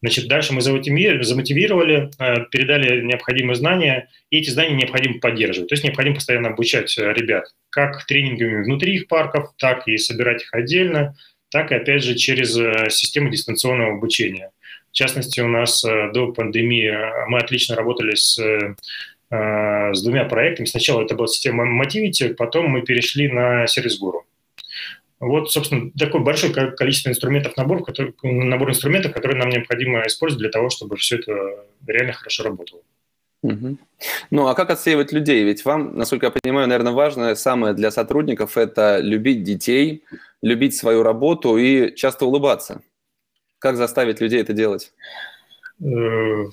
[0.00, 5.68] Значит, дальше мы замотивировали, э, передали необходимые знания, и эти знания необходимо поддерживать.
[5.68, 10.52] То есть необходимо постоянно обучать ребят, как тренингами внутри их парков, так и собирать их
[10.52, 11.16] отдельно,
[11.54, 14.50] так и, опять же, через э, систему дистанционного обучения.
[14.90, 18.36] В частности, у нас э, до пандемии э, мы отлично работали с,
[19.30, 20.66] с двумя проектами.
[20.66, 24.26] Сначала это была система Motivity, потом мы перешли на сервис Гуру.
[25.20, 30.50] Вот, собственно, такое большое количество инструментов, набор, который, набор инструментов, которые нам необходимо использовать для
[30.50, 31.32] того, чтобы все это
[31.86, 32.82] реально хорошо работало.
[33.44, 33.76] Угу.
[34.30, 35.44] Ну, а как отсеивать людей?
[35.44, 40.02] Ведь вам, насколько я понимаю, наверное, важное самое для сотрудников– это любить детей,
[40.44, 42.82] любить свою работу и часто улыбаться.
[43.58, 44.92] Как заставить людей это делать?
[45.82, 46.44] Э,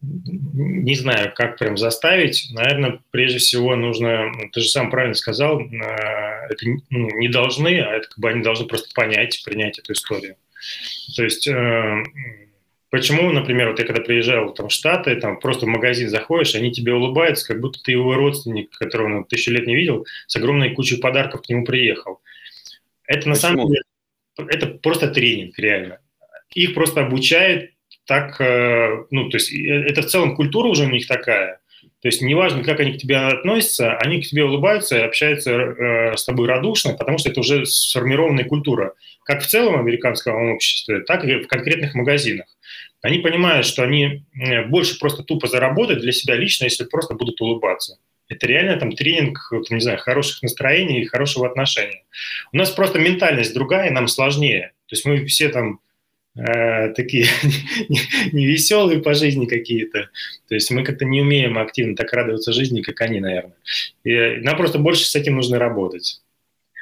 [0.00, 2.48] не знаю, как прям заставить.
[2.52, 7.80] Наверное, прежде всего нужно, ну, ты же сам правильно сказал, э, это ну, не должны,
[7.80, 10.36] а это как бы они должны просто понять, принять эту историю.
[11.16, 12.02] То есть э,
[12.90, 16.72] Почему, например, вот я когда приезжал там, в Штаты, там просто в магазин заходишь, они
[16.72, 20.74] тебе улыбаются, как будто ты его родственник, которого он тысячу лет не видел, с огромной
[20.74, 22.22] кучей подарков к нему приехал.
[23.08, 23.50] Это на Почему?
[23.58, 23.82] самом деле,
[24.36, 25.98] это просто тренинг, реально.
[26.54, 27.72] Их просто обучают
[28.06, 31.60] так, э, ну, то есть э, это в целом культура уже у них такая.
[32.00, 36.16] То есть неважно, как они к тебе относятся, они к тебе улыбаются и общаются э,
[36.16, 38.94] с тобой радушно, потому что это уже сформированная культура,
[39.24, 42.46] как в целом американского обществе, так и в конкретных магазинах
[43.02, 47.40] они понимают, что они э, больше просто тупо заработают для себя лично, если просто будут
[47.40, 47.98] улыбаться.
[48.28, 52.04] Это реально там тренинг, там, не знаю, хороших настроений и хорошего отношения.
[52.52, 54.72] У нас просто ментальность другая, нам сложнее.
[54.86, 55.80] То есть мы все там
[56.36, 57.26] э, такие
[58.32, 60.10] невеселые по жизни какие-то.
[60.48, 63.56] То есть мы как-то не умеем активно так радоваться жизни, как они, наверное.
[64.04, 66.20] И нам просто больше с этим нужно работать.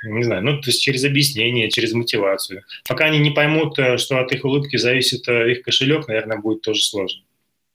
[0.02, 2.64] не знаю, ну, то есть через объяснение, через мотивацию.
[2.88, 6.62] Пока они не поймут, э, что от их улыбки зависит э, их кошелек, наверное, будет
[6.62, 7.22] тоже сложно.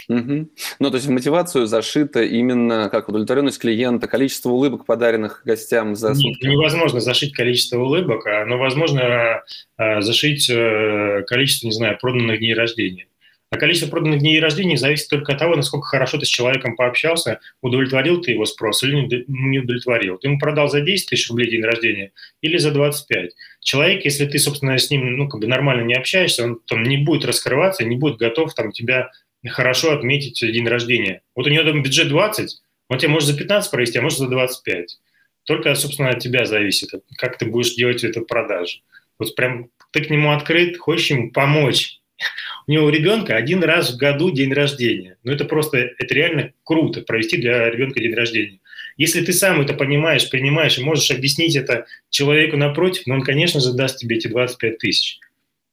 [0.08, 0.50] Угу.
[0.80, 6.14] Ну, то есть в мотивацию зашита именно как удовлетворенность клиента, количество улыбок, подаренных гостям за
[6.14, 6.44] сутки?
[6.44, 9.44] Нет, невозможно зашить количество улыбок, а, но возможно
[9.78, 13.08] а, зашить э, количество, не знаю, проданных дней рождения.
[13.52, 17.42] А количество проданных дней рождения зависит только от того, насколько хорошо ты с человеком пообщался,
[17.62, 20.18] удовлетворил ты его спрос или не удовлетворил.
[20.18, 23.32] Ты ему продал за 10 тысяч рублей день рождения или за 25.
[23.60, 26.96] Человек, если ты, собственно, с ним ну, как бы нормально не общаешься, он там не
[26.96, 29.12] будет раскрываться, не будет готов там, тебя
[29.50, 31.22] хорошо отметить день рождения.
[31.36, 34.28] Вот у него там бюджет 20, он тебе может за 15 провести, а может за
[34.28, 35.00] 25.
[35.46, 38.80] Только, собственно, от тебя зависит, как ты будешь делать эту продажу.
[39.18, 42.00] Вот прям ты к нему открыт, хочешь ему помочь.
[42.68, 45.18] У него ребенка один раз в году день рождения.
[45.24, 48.60] Ну, это просто, это реально круто, провести для ребенка день рождения.
[48.98, 53.60] Если ты сам это понимаешь, принимаешь и можешь объяснить это человеку напротив, ну, он, конечно
[53.60, 55.20] же, даст тебе эти 25 тысяч.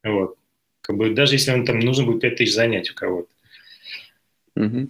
[0.03, 0.37] Вот.
[0.81, 3.29] Как бы, даже если он там нужно будет 5 тысяч занять у кого-то.
[4.59, 4.89] Угу.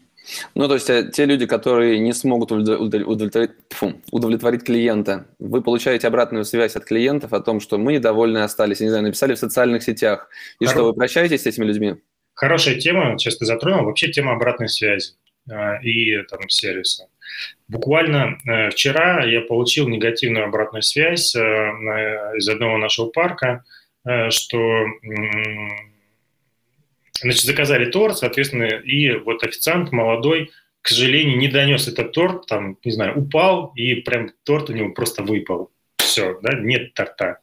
[0.55, 6.07] Ну, то есть э, те люди, которые не смогут удовлетворить, фу, удовлетворить клиента, вы получаете
[6.09, 9.83] обратную связь от клиентов о том, что мы недовольны остались, не знаю, написали в социальных
[9.83, 10.29] сетях,
[10.61, 10.75] и Хоро...
[10.75, 11.97] что вы прощаетесь с этими людьми?
[12.35, 15.13] Хорошая тема, сейчас ты затронул, вообще тема обратной связи
[15.51, 17.09] э, и там сервиса.
[17.69, 23.65] Буквально э, вчера я получил негативную обратную связь э, из одного нашего парка,
[24.07, 24.59] э, что
[27.21, 30.51] Значит, заказали торт, соответственно, и вот официант молодой,
[30.83, 34.91] к сожалению, не донес этот торт, там, не знаю, упал, и прям торт у него
[34.93, 35.71] просто выпал.
[35.97, 37.41] Все, да, нет торта.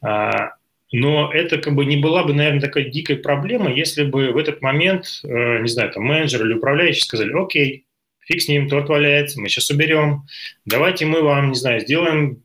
[0.00, 0.52] А,
[0.90, 4.62] но это как бы не была бы, наверное, такая дикая проблема, если бы в этот
[4.62, 7.86] момент, э, не знаю, там менеджер или управляющий сказали, окей,
[8.20, 10.22] фиг с ним, торт валяется, мы сейчас уберем,
[10.64, 12.42] давайте мы вам, не знаю, сделаем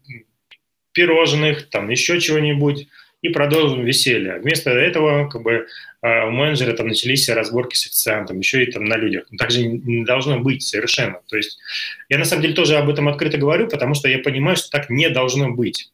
[0.93, 2.87] пирожных, там еще чего-нибудь,
[3.21, 4.39] и продолжим веселье.
[4.39, 5.67] Вместо этого как бы
[6.01, 9.25] а у менеджера там начались разборки с официантом, еще и там на людях.
[9.37, 11.19] Так же не должно быть совершенно.
[11.27, 11.59] То есть
[12.07, 14.89] я на самом деле тоже об этом открыто говорю, потому что я понимаю, что так
[14.89, 15.91] не должно быть.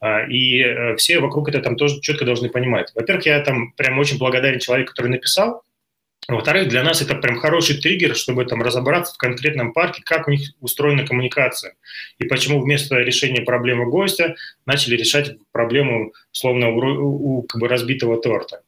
[0.00, 2.92] А, и э, все вокруг это там тоже четко должны понимать.
[2.94, 5.62] Во-первых, я там прям очень благодарен человеку, который написал,
[6.28, 10.32] во-вторых, для нас это прям хороший триггер, чтобы там разобраться в конкретном парке, как у
[10.32, 11.74] них устроена коммуникация.
[12.18, 14.34] И почему вместо решения проблемы гостя
[14.66, 18.62] начали решать проблему, словно у, у как бы разбитого торта.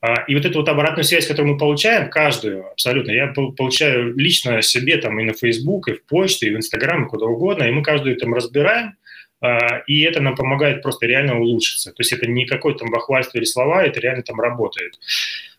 [0.00, 4.60] А, и вот эту вот обратную связь, которую мы получаем, каждую абсолютно, я получаю лично
[4.60, 7.70] себе там и на Facebook, и в почте, и в Instagram, и куда угодно, и
[7.70, 8.96] мы каждую там разбираем,
[9.40, 11.90] а, и это нам помогает просто реально улучшиться.
[11.90, 14.98] То есть это не какое-то там бахвальство или слова, это реально там работает.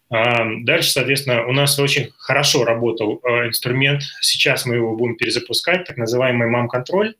[0.10, 5.98] А, дальше, соответственно, у нас очень хорошо работал инструмент, сейчас мы его будем перезапускать, так
[5.98, 7.16] называемый мам-контроль,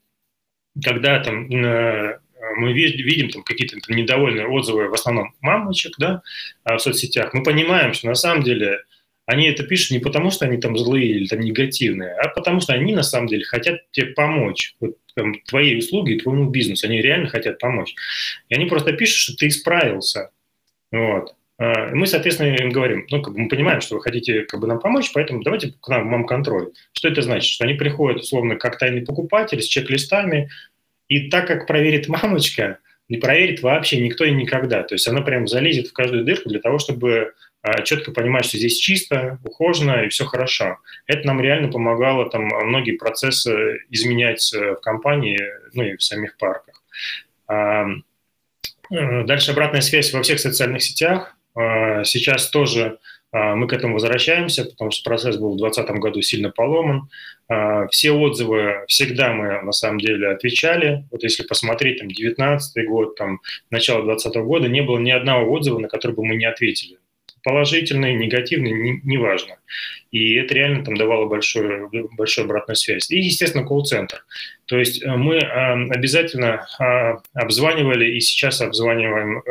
[0.84, 1.48] когда там
[2.58, 6.22] мы видим там какие-то там, недовольные отзывы, в основном мамочек, да,
[6.64, 8.82] а, в соцсетях, мы понимаем, что на самом деле
[9.26, 12.74] они это пишут не потому, что они там злые или там негативные, а потому что
[12.74, 14.76] они на самом деле хотят тебе помочь.
[14.80, 16.86] Вот, там, твоей услуги и твоему бизнесу.
[16.86, 17.96] Они реально хотят помочь.
[18.50, 20.30] И они просто пишут, что ты исправился.
[20.92, 21.36] Вот.
[21.58, 24.68] А, мы, соответственно, им говорим, ну, как бы мы понимаем, что вы хотите как бы
[24.68, 26.72] нам помочь, поэтому давайте к нам вам контроль.
[26.94, 27.52] Что это значит?
[27.52, 30.50] Что они приходят, условно, как тайный покупатель с чек-листами,
[31.08, 34.84] и так как проверит мамочка, не проверит вообще никто и никогда.
[34.84, 38.58] То есть она прям залезет в каждую дырку для того, чтобы а, четко понимать, что
[38.58, 40.80] здесь чисто, ухожено и все хорошо.
[41.08, 45.40] Это нам реально помогало там многие процессы изменять э, в компании,
[45.74, 46.84] ну и в самих парках.
[47.50, 47.86] Э,
[48.90, 51.36] дальше обратная связь во всех социальных сетях.
[51.56, 53.00] А, сейчас тоже
[53.32, 57.10] мы к этому возвращаемся, потому что процесс был в 2020 году сильно поломан.
[57.50, 61.06] А, все отзывы всегда мы на самом деле отвечали.
[61.12, 65.80] Вот если посмотреть там 19 год, там начало 2020 года, не было ни одного отзыва,
[65.80, 66.98] на который бы мы не ответили.
[67.44, 69.58] Положительный, негативный, неважно.
[70.12, 73.12] Не и это реально там давало большую, большую обратную связь.
[73.12, 74.26] И, естественно, колл-центр.
[74.66, 79.44] То есть э, мы а, обязательно а, обзванивали и сейчас обзваниваем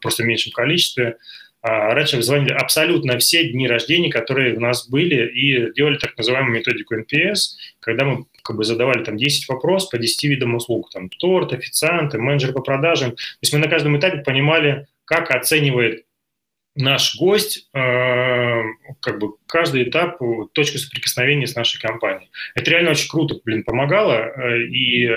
[0.00, 1.16] просто в меньшем количестве а,
[1.62, 6.96] раньше звонили абсолютно все дни рождения, которые у нас были, и делали так называемую методику
[6.96, 11.52] NPS, когда мы как бы задавали там 10 вопросов по 10 видам услуг, там торт,
[11.52, 13.12] официанты, менеджер по продажам.
[13.12, 16.04] То есть мы на каждом этапе понимали, как оценивает
[16.74, 18.62] наш гость э,
[19.00, 20.18] как бы каждый этап,
[20.52, 22.30] точку соприкосновения с нашей компанией.
[22.54, 24.14] Это реально очень круто, блин, помогало.
[24.14, 25.10] Э, и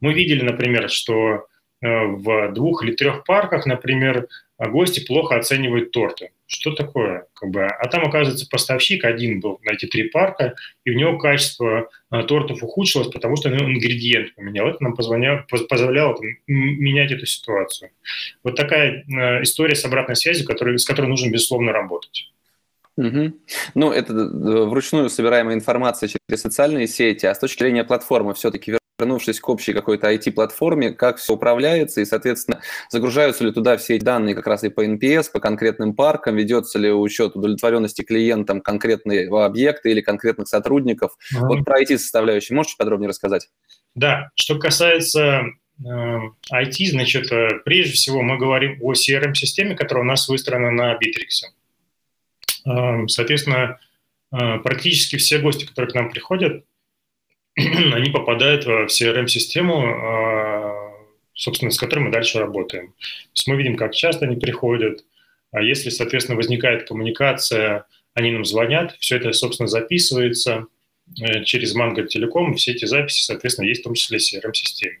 [0.00, 1.46] мы видели, например, что
[1.82, 4.28] э, в двух или трех парках, например,
[4.68, 6.30] гости плохо оценивают торты.
[6.46, 7.26] Что такое?
[7.34, 11.16] Как бы, а там, оказывается, поставщик один был на эти три парка, и у него
[11.18, 14.68] качество а, тортов ухудшилось, потому что он ингредиент поменял.
[14.68, 17.90] Это нам позволяло там, менять эту ситуацию.
[18.42, 22.30] Вот такая а, история с обратной связью, который, с которой нужно, безусловно, работать.
[22.96, 23.32] Угу.
[23.74, 28.72] Ну, это э, вручную собираемая информация через социальные сети, а с точки зрения платформы все-таки
[29.00, 34.04] вернувшись к общей какой-то IT-платформе, как все управляется и, соответственно, загружаются ли туда все эти
[34.04, 39.44] данные как раз и по NPS, по конкретным паркам, ведется ли учет удовлетворенности клиентам конкретного
[39.44, 41.12] объекта или конкретных сотрудников.
[41.34, 41.46] Mm-hmm.
[41.46, 43.48] Вот про IT-составляющую можете подробнее рассказать?
[43.94, 45.42] Да, что касается
[45.84, 46.18] э,
[46.52, 51.50] IT, значит, э, прежде всего мы говорим о CRM-системе, которая у нас выстроена на Bittrex.
[52.66, 53.78] Э, соответственно,
[54.32, 56.64] э, практически все гости, которые к нам приходят,
[57.56, 60.92] они попадают в CRM-систему, а,
[61.34, 62.88] собственно, с которой мы дальше работаем.
[62.88, 65.04] То есть мы видим, как часто они приходят.
[65.52, 70.66] А если, соответственно, возникает коммуникация, они нам звонят, все это, собственно, записывается
[71.20, 75.00] э, через Mango Telecom, все эти записи, соответственно, есть в том числе в CRM-системе.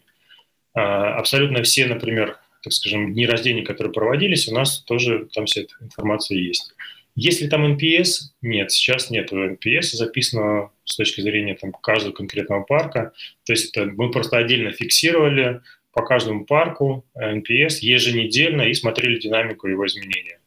[0.74, 5.62] А, абсолютно все, например, так скажем, дни рождения, которые проводились, у нас тоже там вся
[5.62, 6.74] эта информация есть.
[7.14, 13.12] Если там NPS, нет, сейчас нет NPS записано с точки зрения там, каждого конкретного парка.
[13.44, 15.60] То есть мы просто отдельно фиксировали
[15.92, 20.40] по каждому парку NPS еженедельно и смотрели динамику его изменения.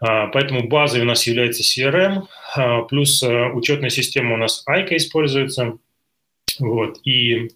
[0.00, 4.96] А, поэтому базой у нас является CRM, а, плюс э, учетная система у нас ICA
[4.96, 5.78] используется.
[6.58, 7.50] Вот, и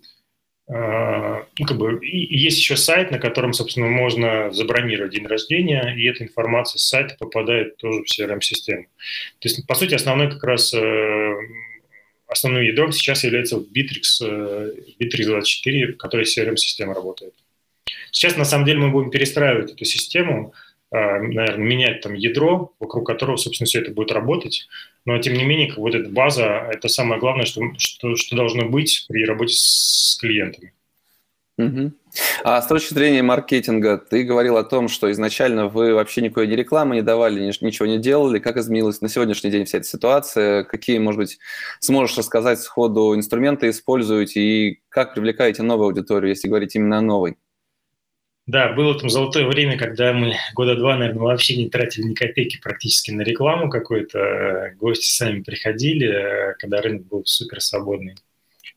[0.72, 6.22] ну, как бы, есть еще сайт, на котором, собственно, можно забронировать день рождения, и эта
[6.22, 8.84] информация с сайта попадает тоже в CRM-систему.
[9.40, 11.34] То есть, по сути, основной как раз э,
[12.28, 17.34] основным ядром сейчас является Bittrex, э, Bittrex 24, в которой CRM-система работает.
[18.12, 20.54] Сейчас, на самом деле, мы будем перестраивать эту систему,
[20.92, 24.68] наверное, менять там ядро, вокруг которого, собственно, все это будет работать.
[25.06, 29.06] Но, тем не менее, вот эта база– это самое главное, что, что, что должно быть
[29.08, 30.72] при работе с клиентами.
[31.60, 31.92] Угу.
[32.42, 36.54] А с точки зрения маркетинга, ты говорил о том, что изначально вы вообще никакой ни
[36.54, 38.38] рекламы не давали, ничего не делали.
[38.38, 40.64] Как изменилась на сегодняшний день вся эта ситуация?
[40.64, 41.38] Какие, может быть,
[41.80, 47.36] сможешь рассказать сходу инструменты используете и как привлекаете новую аудиторию, если говорить именно о новой?
[48.46, 52.58] Да, было там золотое время, когда мы года два, наверное, вообще не тратили ни копейки
[52.60, 54.72] практически на рекламу какую-то.
[54.76, 58.16] Гости сами приходили, когда рынок был супер свободный.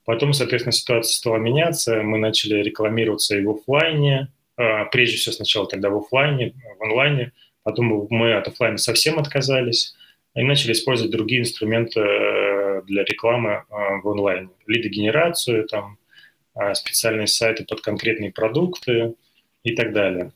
[0.05, 2.03] Потом, соответственно, ситуация стала меняться.
[2.03, 4.28] Мы начали рекламироваться и в офлайне.
[4.57, 7.32] А, прежде всего сначала тогда в офлайне, в онлайне.
[7.64, 9.95] Потом мы от офлайна совсем отказались
[10.36, 14.49] и начали использовать другие инструменты э, для рекламы а, в онлайне.
[14.68, 15.97] Лидогенерацию, там,
[16.74, 19.16] специальные сайты под конкретные продукты–
[19.64, 20.32] и так далее.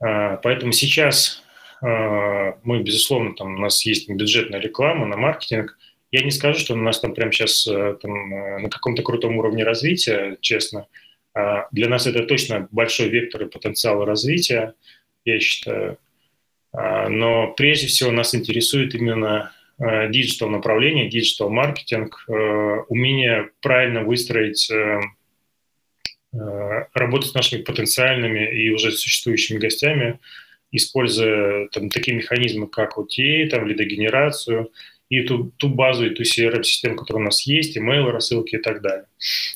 [0.00, 1.42] А, поэтому сейчас
[1.80, 5.78] а, мы, безусловно, там у нас есть бюджетная реклама на маркетинг.
[6.10, 9.36] Я не скажу, что у нас там прямо сейчас э, там, э, на каком-то крутом
[9.36, 10.86] уровне развития, честно.
[11.34, 14.74] А, для нас это точно большой вектор и потенциал развития,
[15.24, 15.98] я считаю.
[16.72, 22.32] Но прежде всего нас интересует именно digital направление, digital маркетинг, э,
[22.88, 25.00] умение правильно выстроить Э,
[26.32, 30.18] работать с нашими потенциальными и уже существующими гостями,
[30.70, 34.70] используя там, такие механизмы, как OTA, там, лидогенерацию,
[35.08, 38.82] и ту, ту базу, и ту CRM-систему, которая у нас есть, email, рассылки и так
[38.82, 39.06] далее.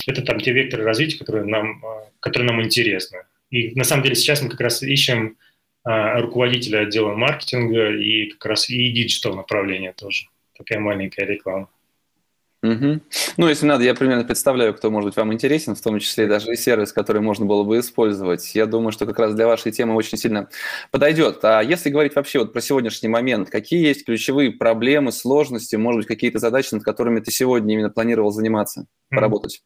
[0.06, 3.24] Это там те векторы развития, которые нам, э, которые нам интересны.
[3.50, 5.36] И на самом деле сейчас мы как раз ищем
[5.84, 10.26] а, руководителя отдела маркетинга и как раз и digital направления тоже.
[10.56, 11.68] Такая маленькая реклама.
[12.62, 13.00] Угу.
[13.38, 16.52] Ну, если надо, я примерно представляю, кто может быть вам интересен, в том числе даже
[16.52, 18.54] и сервис, который можно было бы использовать.
[18.54, 20.48] Я думаю, что как раз для вашей темы очень сильно
[20.92, 21.44] подойдет.
[21.44, 26.06] А если говорить вообще вот про сегодняшний момент, какие есть ключевые проблемы, сложности, может быть,
[26.06, 29.62] какие-то задачи, над которыми ты сегодня именно планировал заниматься, поработать?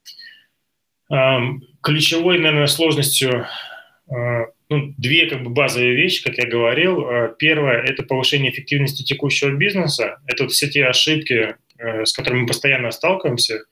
[1.82, 3.46] Ключевой, наверное, сложностью
[4.08, 7.04] а, ну, две как бы базовые вещи, как я говорил.
[7.06, 10.18] А, первое– это повышение эффективности текущего бизнеса.
[10.26, 13.64] Это вот все те ошибки, Э, с которыми мы постоянно сталкиваемся,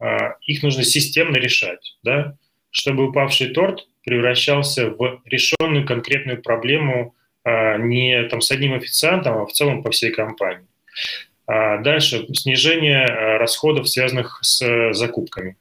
[0.00, 2.36] а, их нужно системно решать, да,
[2.70, 9.46] чтобы упавший торт превращался в решенную конкретную проблему а, не там, с одним официантом, а
[9.46, 10.66] в целом по всей компании.
[11.46, 13.04] А дальше снижение
[13.38, 15.56] расходов, связанных с закупками.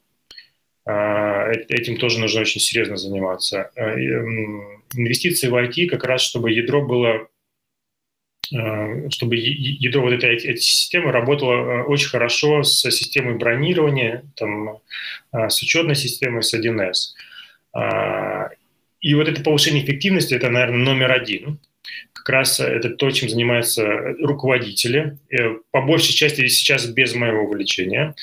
[0.86, 3.72] Этим тоже нужно очень серьезно заниматься.
[4.94, 7.33] Инвестиции в IT как раз, чтобы ядро было Э,
[9.10, 14.80] чтобы ядро вот этой, этой системы работало э, очень хорошо с системой бронирования, там,
[15.34, 17.14] э, с учетной системой, с 1С.
[19.02, 21.60] и вот это повышение эффективности– это, наверное, номер один.
[22.14, 23.86] Как раз это то, чем занимаются
[24.22, 28.16] руководители, э, по большей части сейчас без моего увлечения.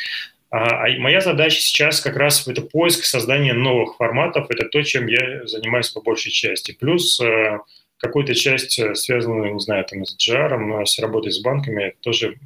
[0.50, 4.46] А, а моя задача сейчас как раз это поиск создания новых форматов.
[4.50, 6.72] Это то, чем я занимаюсь по большей части.
[6.72, 7.58] Плюс э,
[8.00, 12.38] какую-то часть, связанную, не знаю, там, с GR, с работой с банками, тоже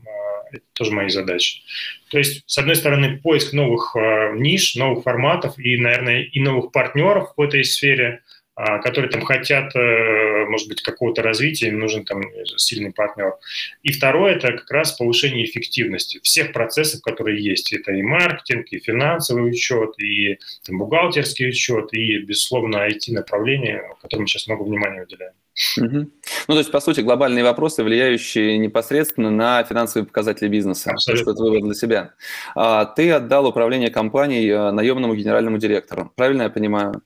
[0.55, 1.63] это тоже мои задачи.
[2.11, 6.73] То есть, с одной стороны, поиск новых э, ниш, новых форматов и, наверное, и новых
[6.73, 8.24] партнеров в этой сфере, э,
[8.57, 12.23] которые там хотят, э, может быть, какого-то развития, им нужен там
[12.57, 13.35] сильный партнер.
[13.83, 17.73] И второе– это как раз повышение эффективности всех процессов, которые есть.
[17.73, 24.47] Это и маркетинг, и финансовый учет, и там, бухгалтерский учет, и, безусловно, IT-направление, которому сейчас
[24.47, 25.35] много внимания уделяем.
[25.77, 26.11] Угу.
[26.49, 30.91] Ну, то есть, по сути, глобальные вопросы, влияющие непосредственно на финансовые показатели бизнеса.
[30.91, 31.23] Абсолютно.
[31.23, 32.15] Что это выбор для себя.
[32.55, 36.13] А, ты отдал управление компанией э, наемному генеральному директору.
[36.17, 37.03] Правильно я понимаю?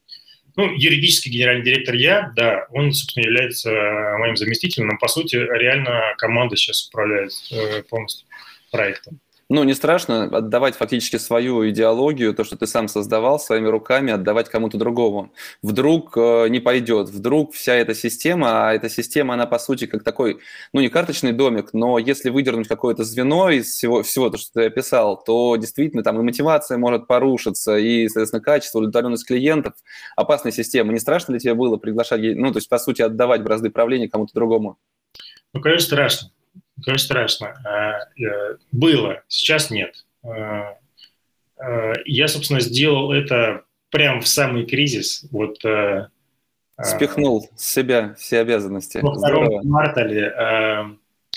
[0.59, 5.37] Ну, юридический генеральный директор я, да, он, собственно, является э, моим заместителем, но, по сути,
[5.37, 8.27] реально команда сейчас управляет э, полностью
[8.73, 14.13] проектом ну, не страшно отдавать фактически свою идеологию, то, что ты сам создавал своими руками,
[14.13, 15.33] отдавать кому-то другому.
[15.63, 20.05] Вдруг э, не пойдет, вдруг вся эта система, а эта система, она по сути как
[20.05, 20.41] такой,
[20.75, 24.67] ну, не карточный домик, но если выдернуть какое-то звено из всего, всего то, что ты
[24.67, 29.75] описал, то действительно там и мотивация может порушиться, и, соответственно, качество, удовлетворенность клиентов.
[30.17, 30.93] Опасная система.
[30.93, 34.35] Не страшно ли тебе было приглашать, ну, то есть, по сути, отдавать бразды правления кому-то
[34.35, 34.77] другому?
[35.55, 36.31] Ну, конечно, страшно.
[36.85, 37.55] Конечно, страшно.
[37.65, 40.05] А, э, было, сейчас нет.
[40.23, 40.77] А,
[41.59, 45.27] а, я, собственно, сделал это прямо в самый кризис.
[45.31, 45.59] Вот,
[46.81, 48.99] Спихнул с себя все обязанности.
[49.03, 50.33] Во втором квартале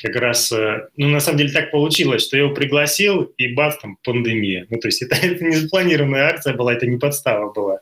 [0.02, 3.78] как раз, э, ну, на самом деле так получилось, что я его пригласил, и бац,
[3.78, 4.66] там, пандемия.
[4.70, 7.80] Ну, то есть это, это не запланированная акция была, это не подстава была.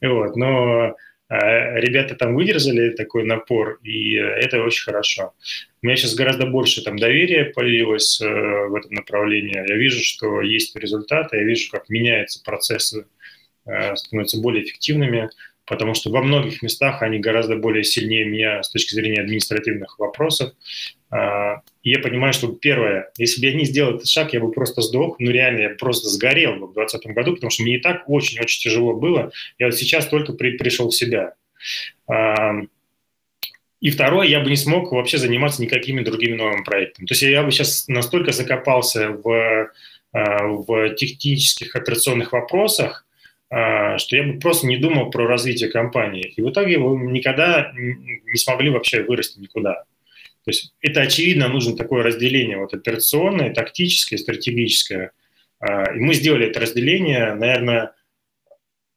[0.00, 0.96] Вот, но
[1.36, 5.34] а ребята там выдержали такой напор, и это очень хорошо.
[5.82, 9.56] У меня сейчас гораздо больше там доверия появилось э, в этом направлении.
[9.56, 13.06] Я вижу, что есть результаты, я вижу, как меняются процессы,
[13.66, 15.28] э, становятся более эффективными,
[15.66, 20.52] потому что во многих местах они гораздо более сильнее меня с точки зрения административных вопросов.
[21.14, 24.82] А, я понимаю, что первое, если бы я не сделал этот шаг, я бы просто
[24.82, 28.02] сдох, ну реально, я просто сгорел бы в 2020 году, потому что мне и так
[28.08, 29.30] очень-очень тяжело было.
[29.58, 31.34] Я вот сейчас только при, пришел в себя.
[32.08, 32.54] А,
[33.80, 37.06] и второе, я бы не смог вообще заниматься никакими другими новыми проектами.
[37.06, 39.70] То есть я бы сейчас настолько закопался в,
[40.12, 43.06] а, в технических операционных вопросах,
[43.46, 46.32] что я бы просто не думал про развитие компании.
[46.34, 49.84] И в итоге вы никогда не смогли вообще вырасти никуда.
[50.44, 55.12] То есть это очевидно, нужно такое разделение вот операционное, тактическое, стратегическое.
[55.58, 57.94] А, и мы сделали это разделение, наверное,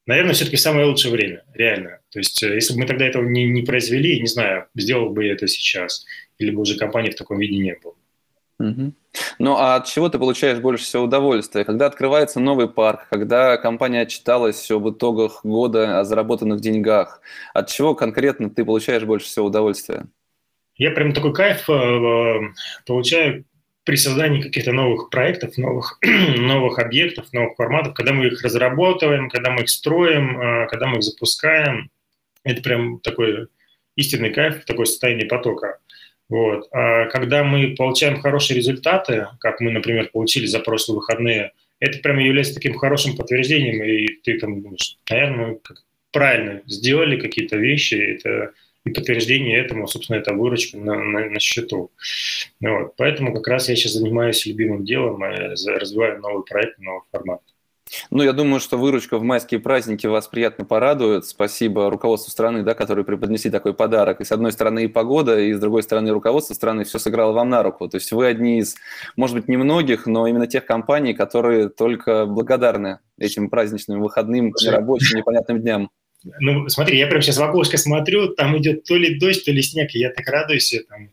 [0.05, 1.99] наверное, все-таки самое лучшее время, реально.
[2.11, 5.25] То есть э, если бы мы тогда этого не, не произвели, не знаю, сделал бы
[5.25, 6.05] я это сейчас,
[6.37, 7.95] или бы уже компании в таком виде не было.
[8.59, 8.93] Угу.
[9.39, 11.63] Ну а от чего ты получаешь больше всего удовольствия?
[11.63, 17.21] Когда открывается новый парк, когда компания отчиталась об итогах года, о заработанных деньгах,
[17.53, 20.07] от чего конкретно ты получаешь больше всего удовольствия?
[20.77, 22.53] Я прям такой кайф э,
[22.85, 23.45] получаю
[23.83, 29.51] при создании каких-то новых проектов, новых, новых объектов, новых форматов, когда мы их разрабатываем, когда
[29.51, 31.89] мы их строим, э, когда мы их запускаем.
[32.43, 33.47] Это прям такой
[33.95, 35.79] истинный кайф, такое состояние потока.
[36.29, 36.67] Вот.
[36.71, 42.19] А когда мы получаем хорошие результаты, как мы, например, получили за прошлые выходные, это прям
[42.19, 45.59] является таким хорошим подтверждением, и ты там думаешь, наверное, мы
[46.11, 48.51] правильно сделали какие-то вещи, это
[48.87, 51.91] и подтверждение этому, собственно, это выручка на, на, на счету.
[52.61, 52.95] Вот.
[52.97, 57.41] Поэтому как раз я сейчас занимаюсь любимым делом, э, развиваю новый проект, новый формат.
[58.09, 61.25] Ну, я думаю, что выручка в майские праздники вас приятно порадует.
[61.25, 64.19] Спасибо руководству страны, да, который преподнесли такой подарок.
[64.19, 67.49] И с одной стороны и погода, и с другой стороны руководство страны все сыграло вам
[67.49, 67.87] на руку.
[67.87, 68.75] То есть вы одни из,
[69.15, 75.61] может быть, немногих, но именно тех компаний, которые только благодарны этим праздничным выходным, нерабочим, непонятным
[75.61, 75.89] дням.
[76.39, 79.61] Ну, смотри, я прям сейчас в окошко смотрю, там идет то ли дождь, то ли
[79.61, 81.09] снег, и я так радуюсь этому,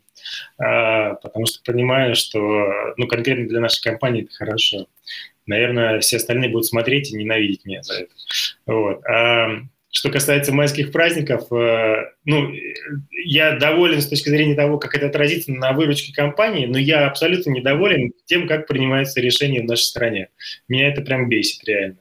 [0.59, 4.87] а, потому что понимаю, что, ну, конкретно для нашей компании это хорошо.
[5.47, 8.13] Наверное, все остальные будут смотреть и ненавидеть меня за это.
[8.67, 9.05] Вот.
[9.05, 9.61] А,
[9.97, 12.53] что касается майских праздников, э, ну,
[13.25, 17.51] я доволен с точки зрения того, как это отразится на выручке компании, но я абсолютно
[17.51, 20.29] недоволен тем, как принимаются решения в нашей стране.
[20.67, 21.99] Меня это прям бесит реально.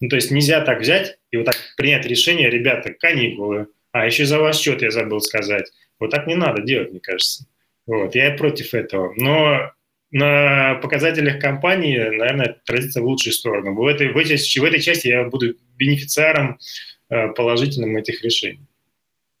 [0.00, 4.24] Ну, то есть нельзя так взять и вот так принять решение, ребята, каникулы, а еще
[4.24, 5.70] за ваш счет я забыл сказать.
[5.98, 7.46] Вот так не надо делать, мне кажется.
[7.86, 9.12] Вот, я против этого.
[9.16, 9.72] Но
[10.10, 13.74] на показателях компании, наверное, отразится в лучшую сторону.
[13.74, 16.58] В этой, в, этой, в этой части я буду бенефициаром
[17.08, 18.66] э, положительным этих решений.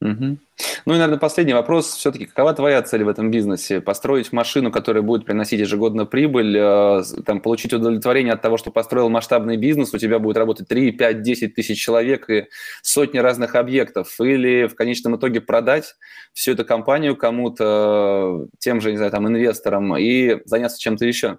[0.02, 0.38] Угу.
[0.86, 1.94] Ну и, наверное, последний вопрос.
[1.94, 3.82] Все-таки какова твоя цель в этом бизнесе?
[3.82, 9.10] Построить машину, которая будет приносить ежегодно прибыль, э, там, получить удовлетворение от того, что построил
[9.10, 12.46] масштабный бизнес, у тебя будет работать 3, 5, 10 тысяч человек и
[12.82, 15.94] сотни разных объектов, или в конечном итоге продать
[16.32, 21.38] всю эту компанию кому-то, тем же, не знаю, там, инвесторам и заняться чем-то еще?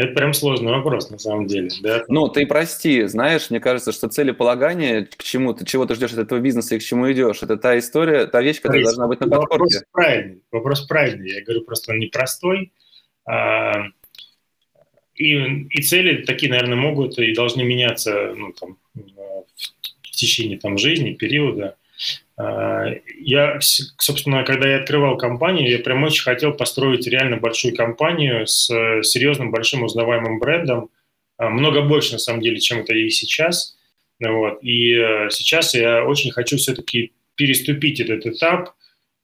[0.00, 1.68] Это прям сложный вопрос, на самом деле.
[1.82, 2.04] Да?
[2.08, 6.20] Ну, ты прости, знаешь, мне кажется, что целеполагание, к чему ты, чего ты ждешь от
[6.20, 9.20] этого бизнеса и к чему идешь, это та история, та вещь, которая Борис, должна быть
[9.20, 9.58] на подкорке.
[9.58, 11.30] Вопрос правильный, вопрос правильный.
[11.32, 12.72] Я говорю, просто он непростой.
[13.26, 13.88] А,
[15.14, 15.34] и,
[15.68, 21.76] и цели такие, наверное, могут и должны меняться ну, там, в течение там, жизни, периода.
[23.18, 28.66] Я, собственно, когда я открывал компанию, я прям очень хотел построить реально большую компанию с
[29.02, 30.90] серьезным, большим узнаваемым брендом,
[31.40, 33.76] а, много больше, на самом деле, чем это и сейчас.
[34.20, 34.62] Вот.
[34.62, 38.74] И э, сейчас я очень хочу все-таки переступить этот этап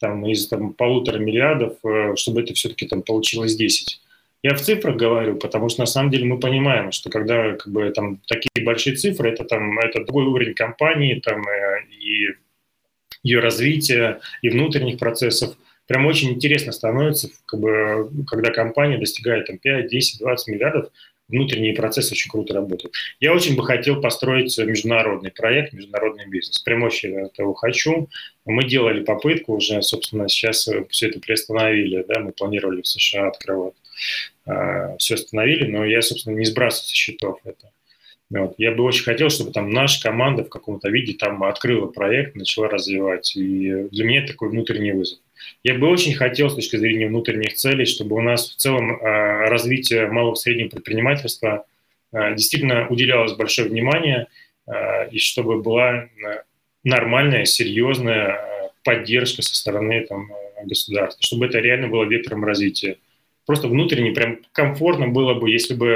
[0.01, 4.01] там, из там, полутора миллиардов, э, чтобы это все-таки там получилось 10.
[4.43, 7.91] Я в цифрах говорю, потому что на самом деле мы понимаем, что когда как бы,
[7.91, 12.29] там, такие большие цифры, это, там, это другой уровень компании, там, э, и
[13.27, 15.57] ее развития и внутренних процессов.
[15.87, 20.91] Прям очень интересно становится, как бы, когда компания достигает там, 5, 10, 20 миллиардов,
[21.29, 22.95] внутренние процессы очень круто работают.
[23.19, 26.61] Я очень бы хотел построить международный проект, международный бизнес.
[26.61, 28.09] Прям очень этого хочу.
[28.45, 33.75] Мы делали попытку уже, собственно, сейчас все это приостановили, да, мы планировали в США открывать.
[34.47, 37.71] А, все остановили, но я, собственно, не сбрасываю со счетов это.
[38.31, 38.55] Вот.
[38.59, 42.69] Я бы очень хотел, чтобы там наша команда в каком-то виде там открыла проект, начала
[42.69, 43.37] развивать.
[43.37, 45.21] И для меня это такой внутренний вызов.
[45.63, 49.49] Я бы очень хотел с точки зрения внутренних целей, чтобы у нас в целом э,
[49.49, 51.67] развитие малого и среднего предпринимательства
[52.13, 54.27] э, действительно уделялось большое внимание,
[54.67, 56.09] э, и чтобы была
[56.83, 60.31] нормальная, серьезная поддержка со стороны там,
[60.65, 62.99] государства, чтобы это реально было вектором развития.
[63.45, 65.87] Просто внутренне прям комфортно было бы, если бы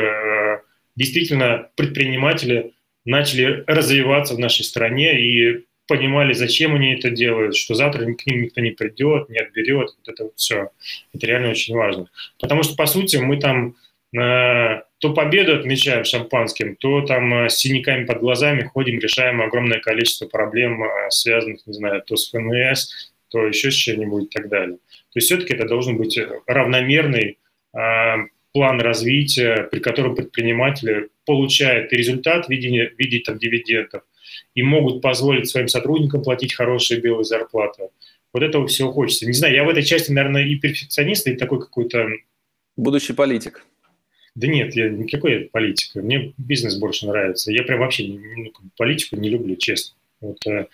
[1.00, 2.74] действительно предприниматели
[3.06, 8.42] начали развиваться в нашей стране и понимали, зачем они это делают, что завтра к ним
[8.42, 10.70] никто не придет, не отберет, вот это вот все.
[11.14, 12.10] Это реально очень важно.
[12.38, 13.76] Потому что, по сути, мы там
[14.14, 19.80] э, то победу отмечаем шампанским, то там э, с синяками под глазами ходим, решаем огромное
[19.80, 24.50] количество проблем, э, связанных, не знаю, то с ФНС, то еще с чем-нибудь и так
[24.50, 24.76] далее.
[24.76, 27.38] То есть все-таки это должен быть равномерный
[27.74, 28.16] э,
[28.52, 34.02] план развития, при котором предприниматели получают результат в виде, в виде там, дивидендов
[34.54, 37.88] и могут позволить своим сотрудникам платить хорошие белые зарплаты.
[38.32, 39.26] Вот этого всего хочется.
[39.26, 42.08] Не знаю, я в этой части, наверное, и перфекционист, и такой какой-то...
[42.76, 43.64] Будущий политик.
[44.34, 45.96] Да нет, я никакой политик.
[45.96, 47.52] Мне бизнес больше нравится.
[47.52, 48.18] Я прям вообще
[48.76, 49.96] политику не люблю, честно.
[50.20, 50.66] Вот, э,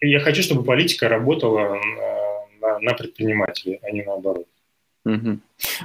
[0.00, 4.46] я хочу, чтобы политика работала на, на, на предпринимателей, а не наоборот.
[5.04, 5.38] Угу.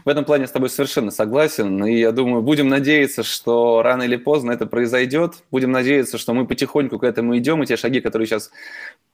[0.05, 1.83] В этом плане с тобой совершенно согласен.
[1.85, 5.35] И я думаю, будем надеяться, что рано или поздно это произойдет.
[5.51, 8.51] Будем надеяться, что мы потихоньку к этому идем, и те шаги, которые сейчас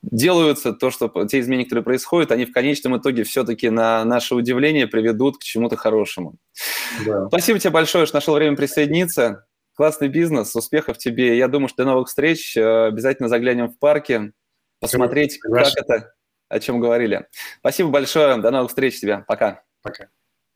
[0.01, 4.87] делаются, то, что те изменения, которые происходят, они в конечном итоге все-таки на наше удивление
[4.87, 6.35] приведут к чему-то хорошему.
[7.05, 7.27] Да.
[7.27, 9.45] Спасибо тебе большое, что нашел время присоединиться.
[9.73, 11.37] Классный бизнес, успехов тебе.
[11.37, 12.55] Я думаю, что до новых встреч.
[12.55, 14.31] Э, обязательно заглянем в парке,
[14.79, 16.13] посмотреть, как это,
[16.47, 17.27] о чем говорили.
[17.59, 18.37] Спасибо большое.
[18.37, 19.25] До новых встреч тебе.
[19.27, 19.63] Пока.
[19.81, 20.07] Пока.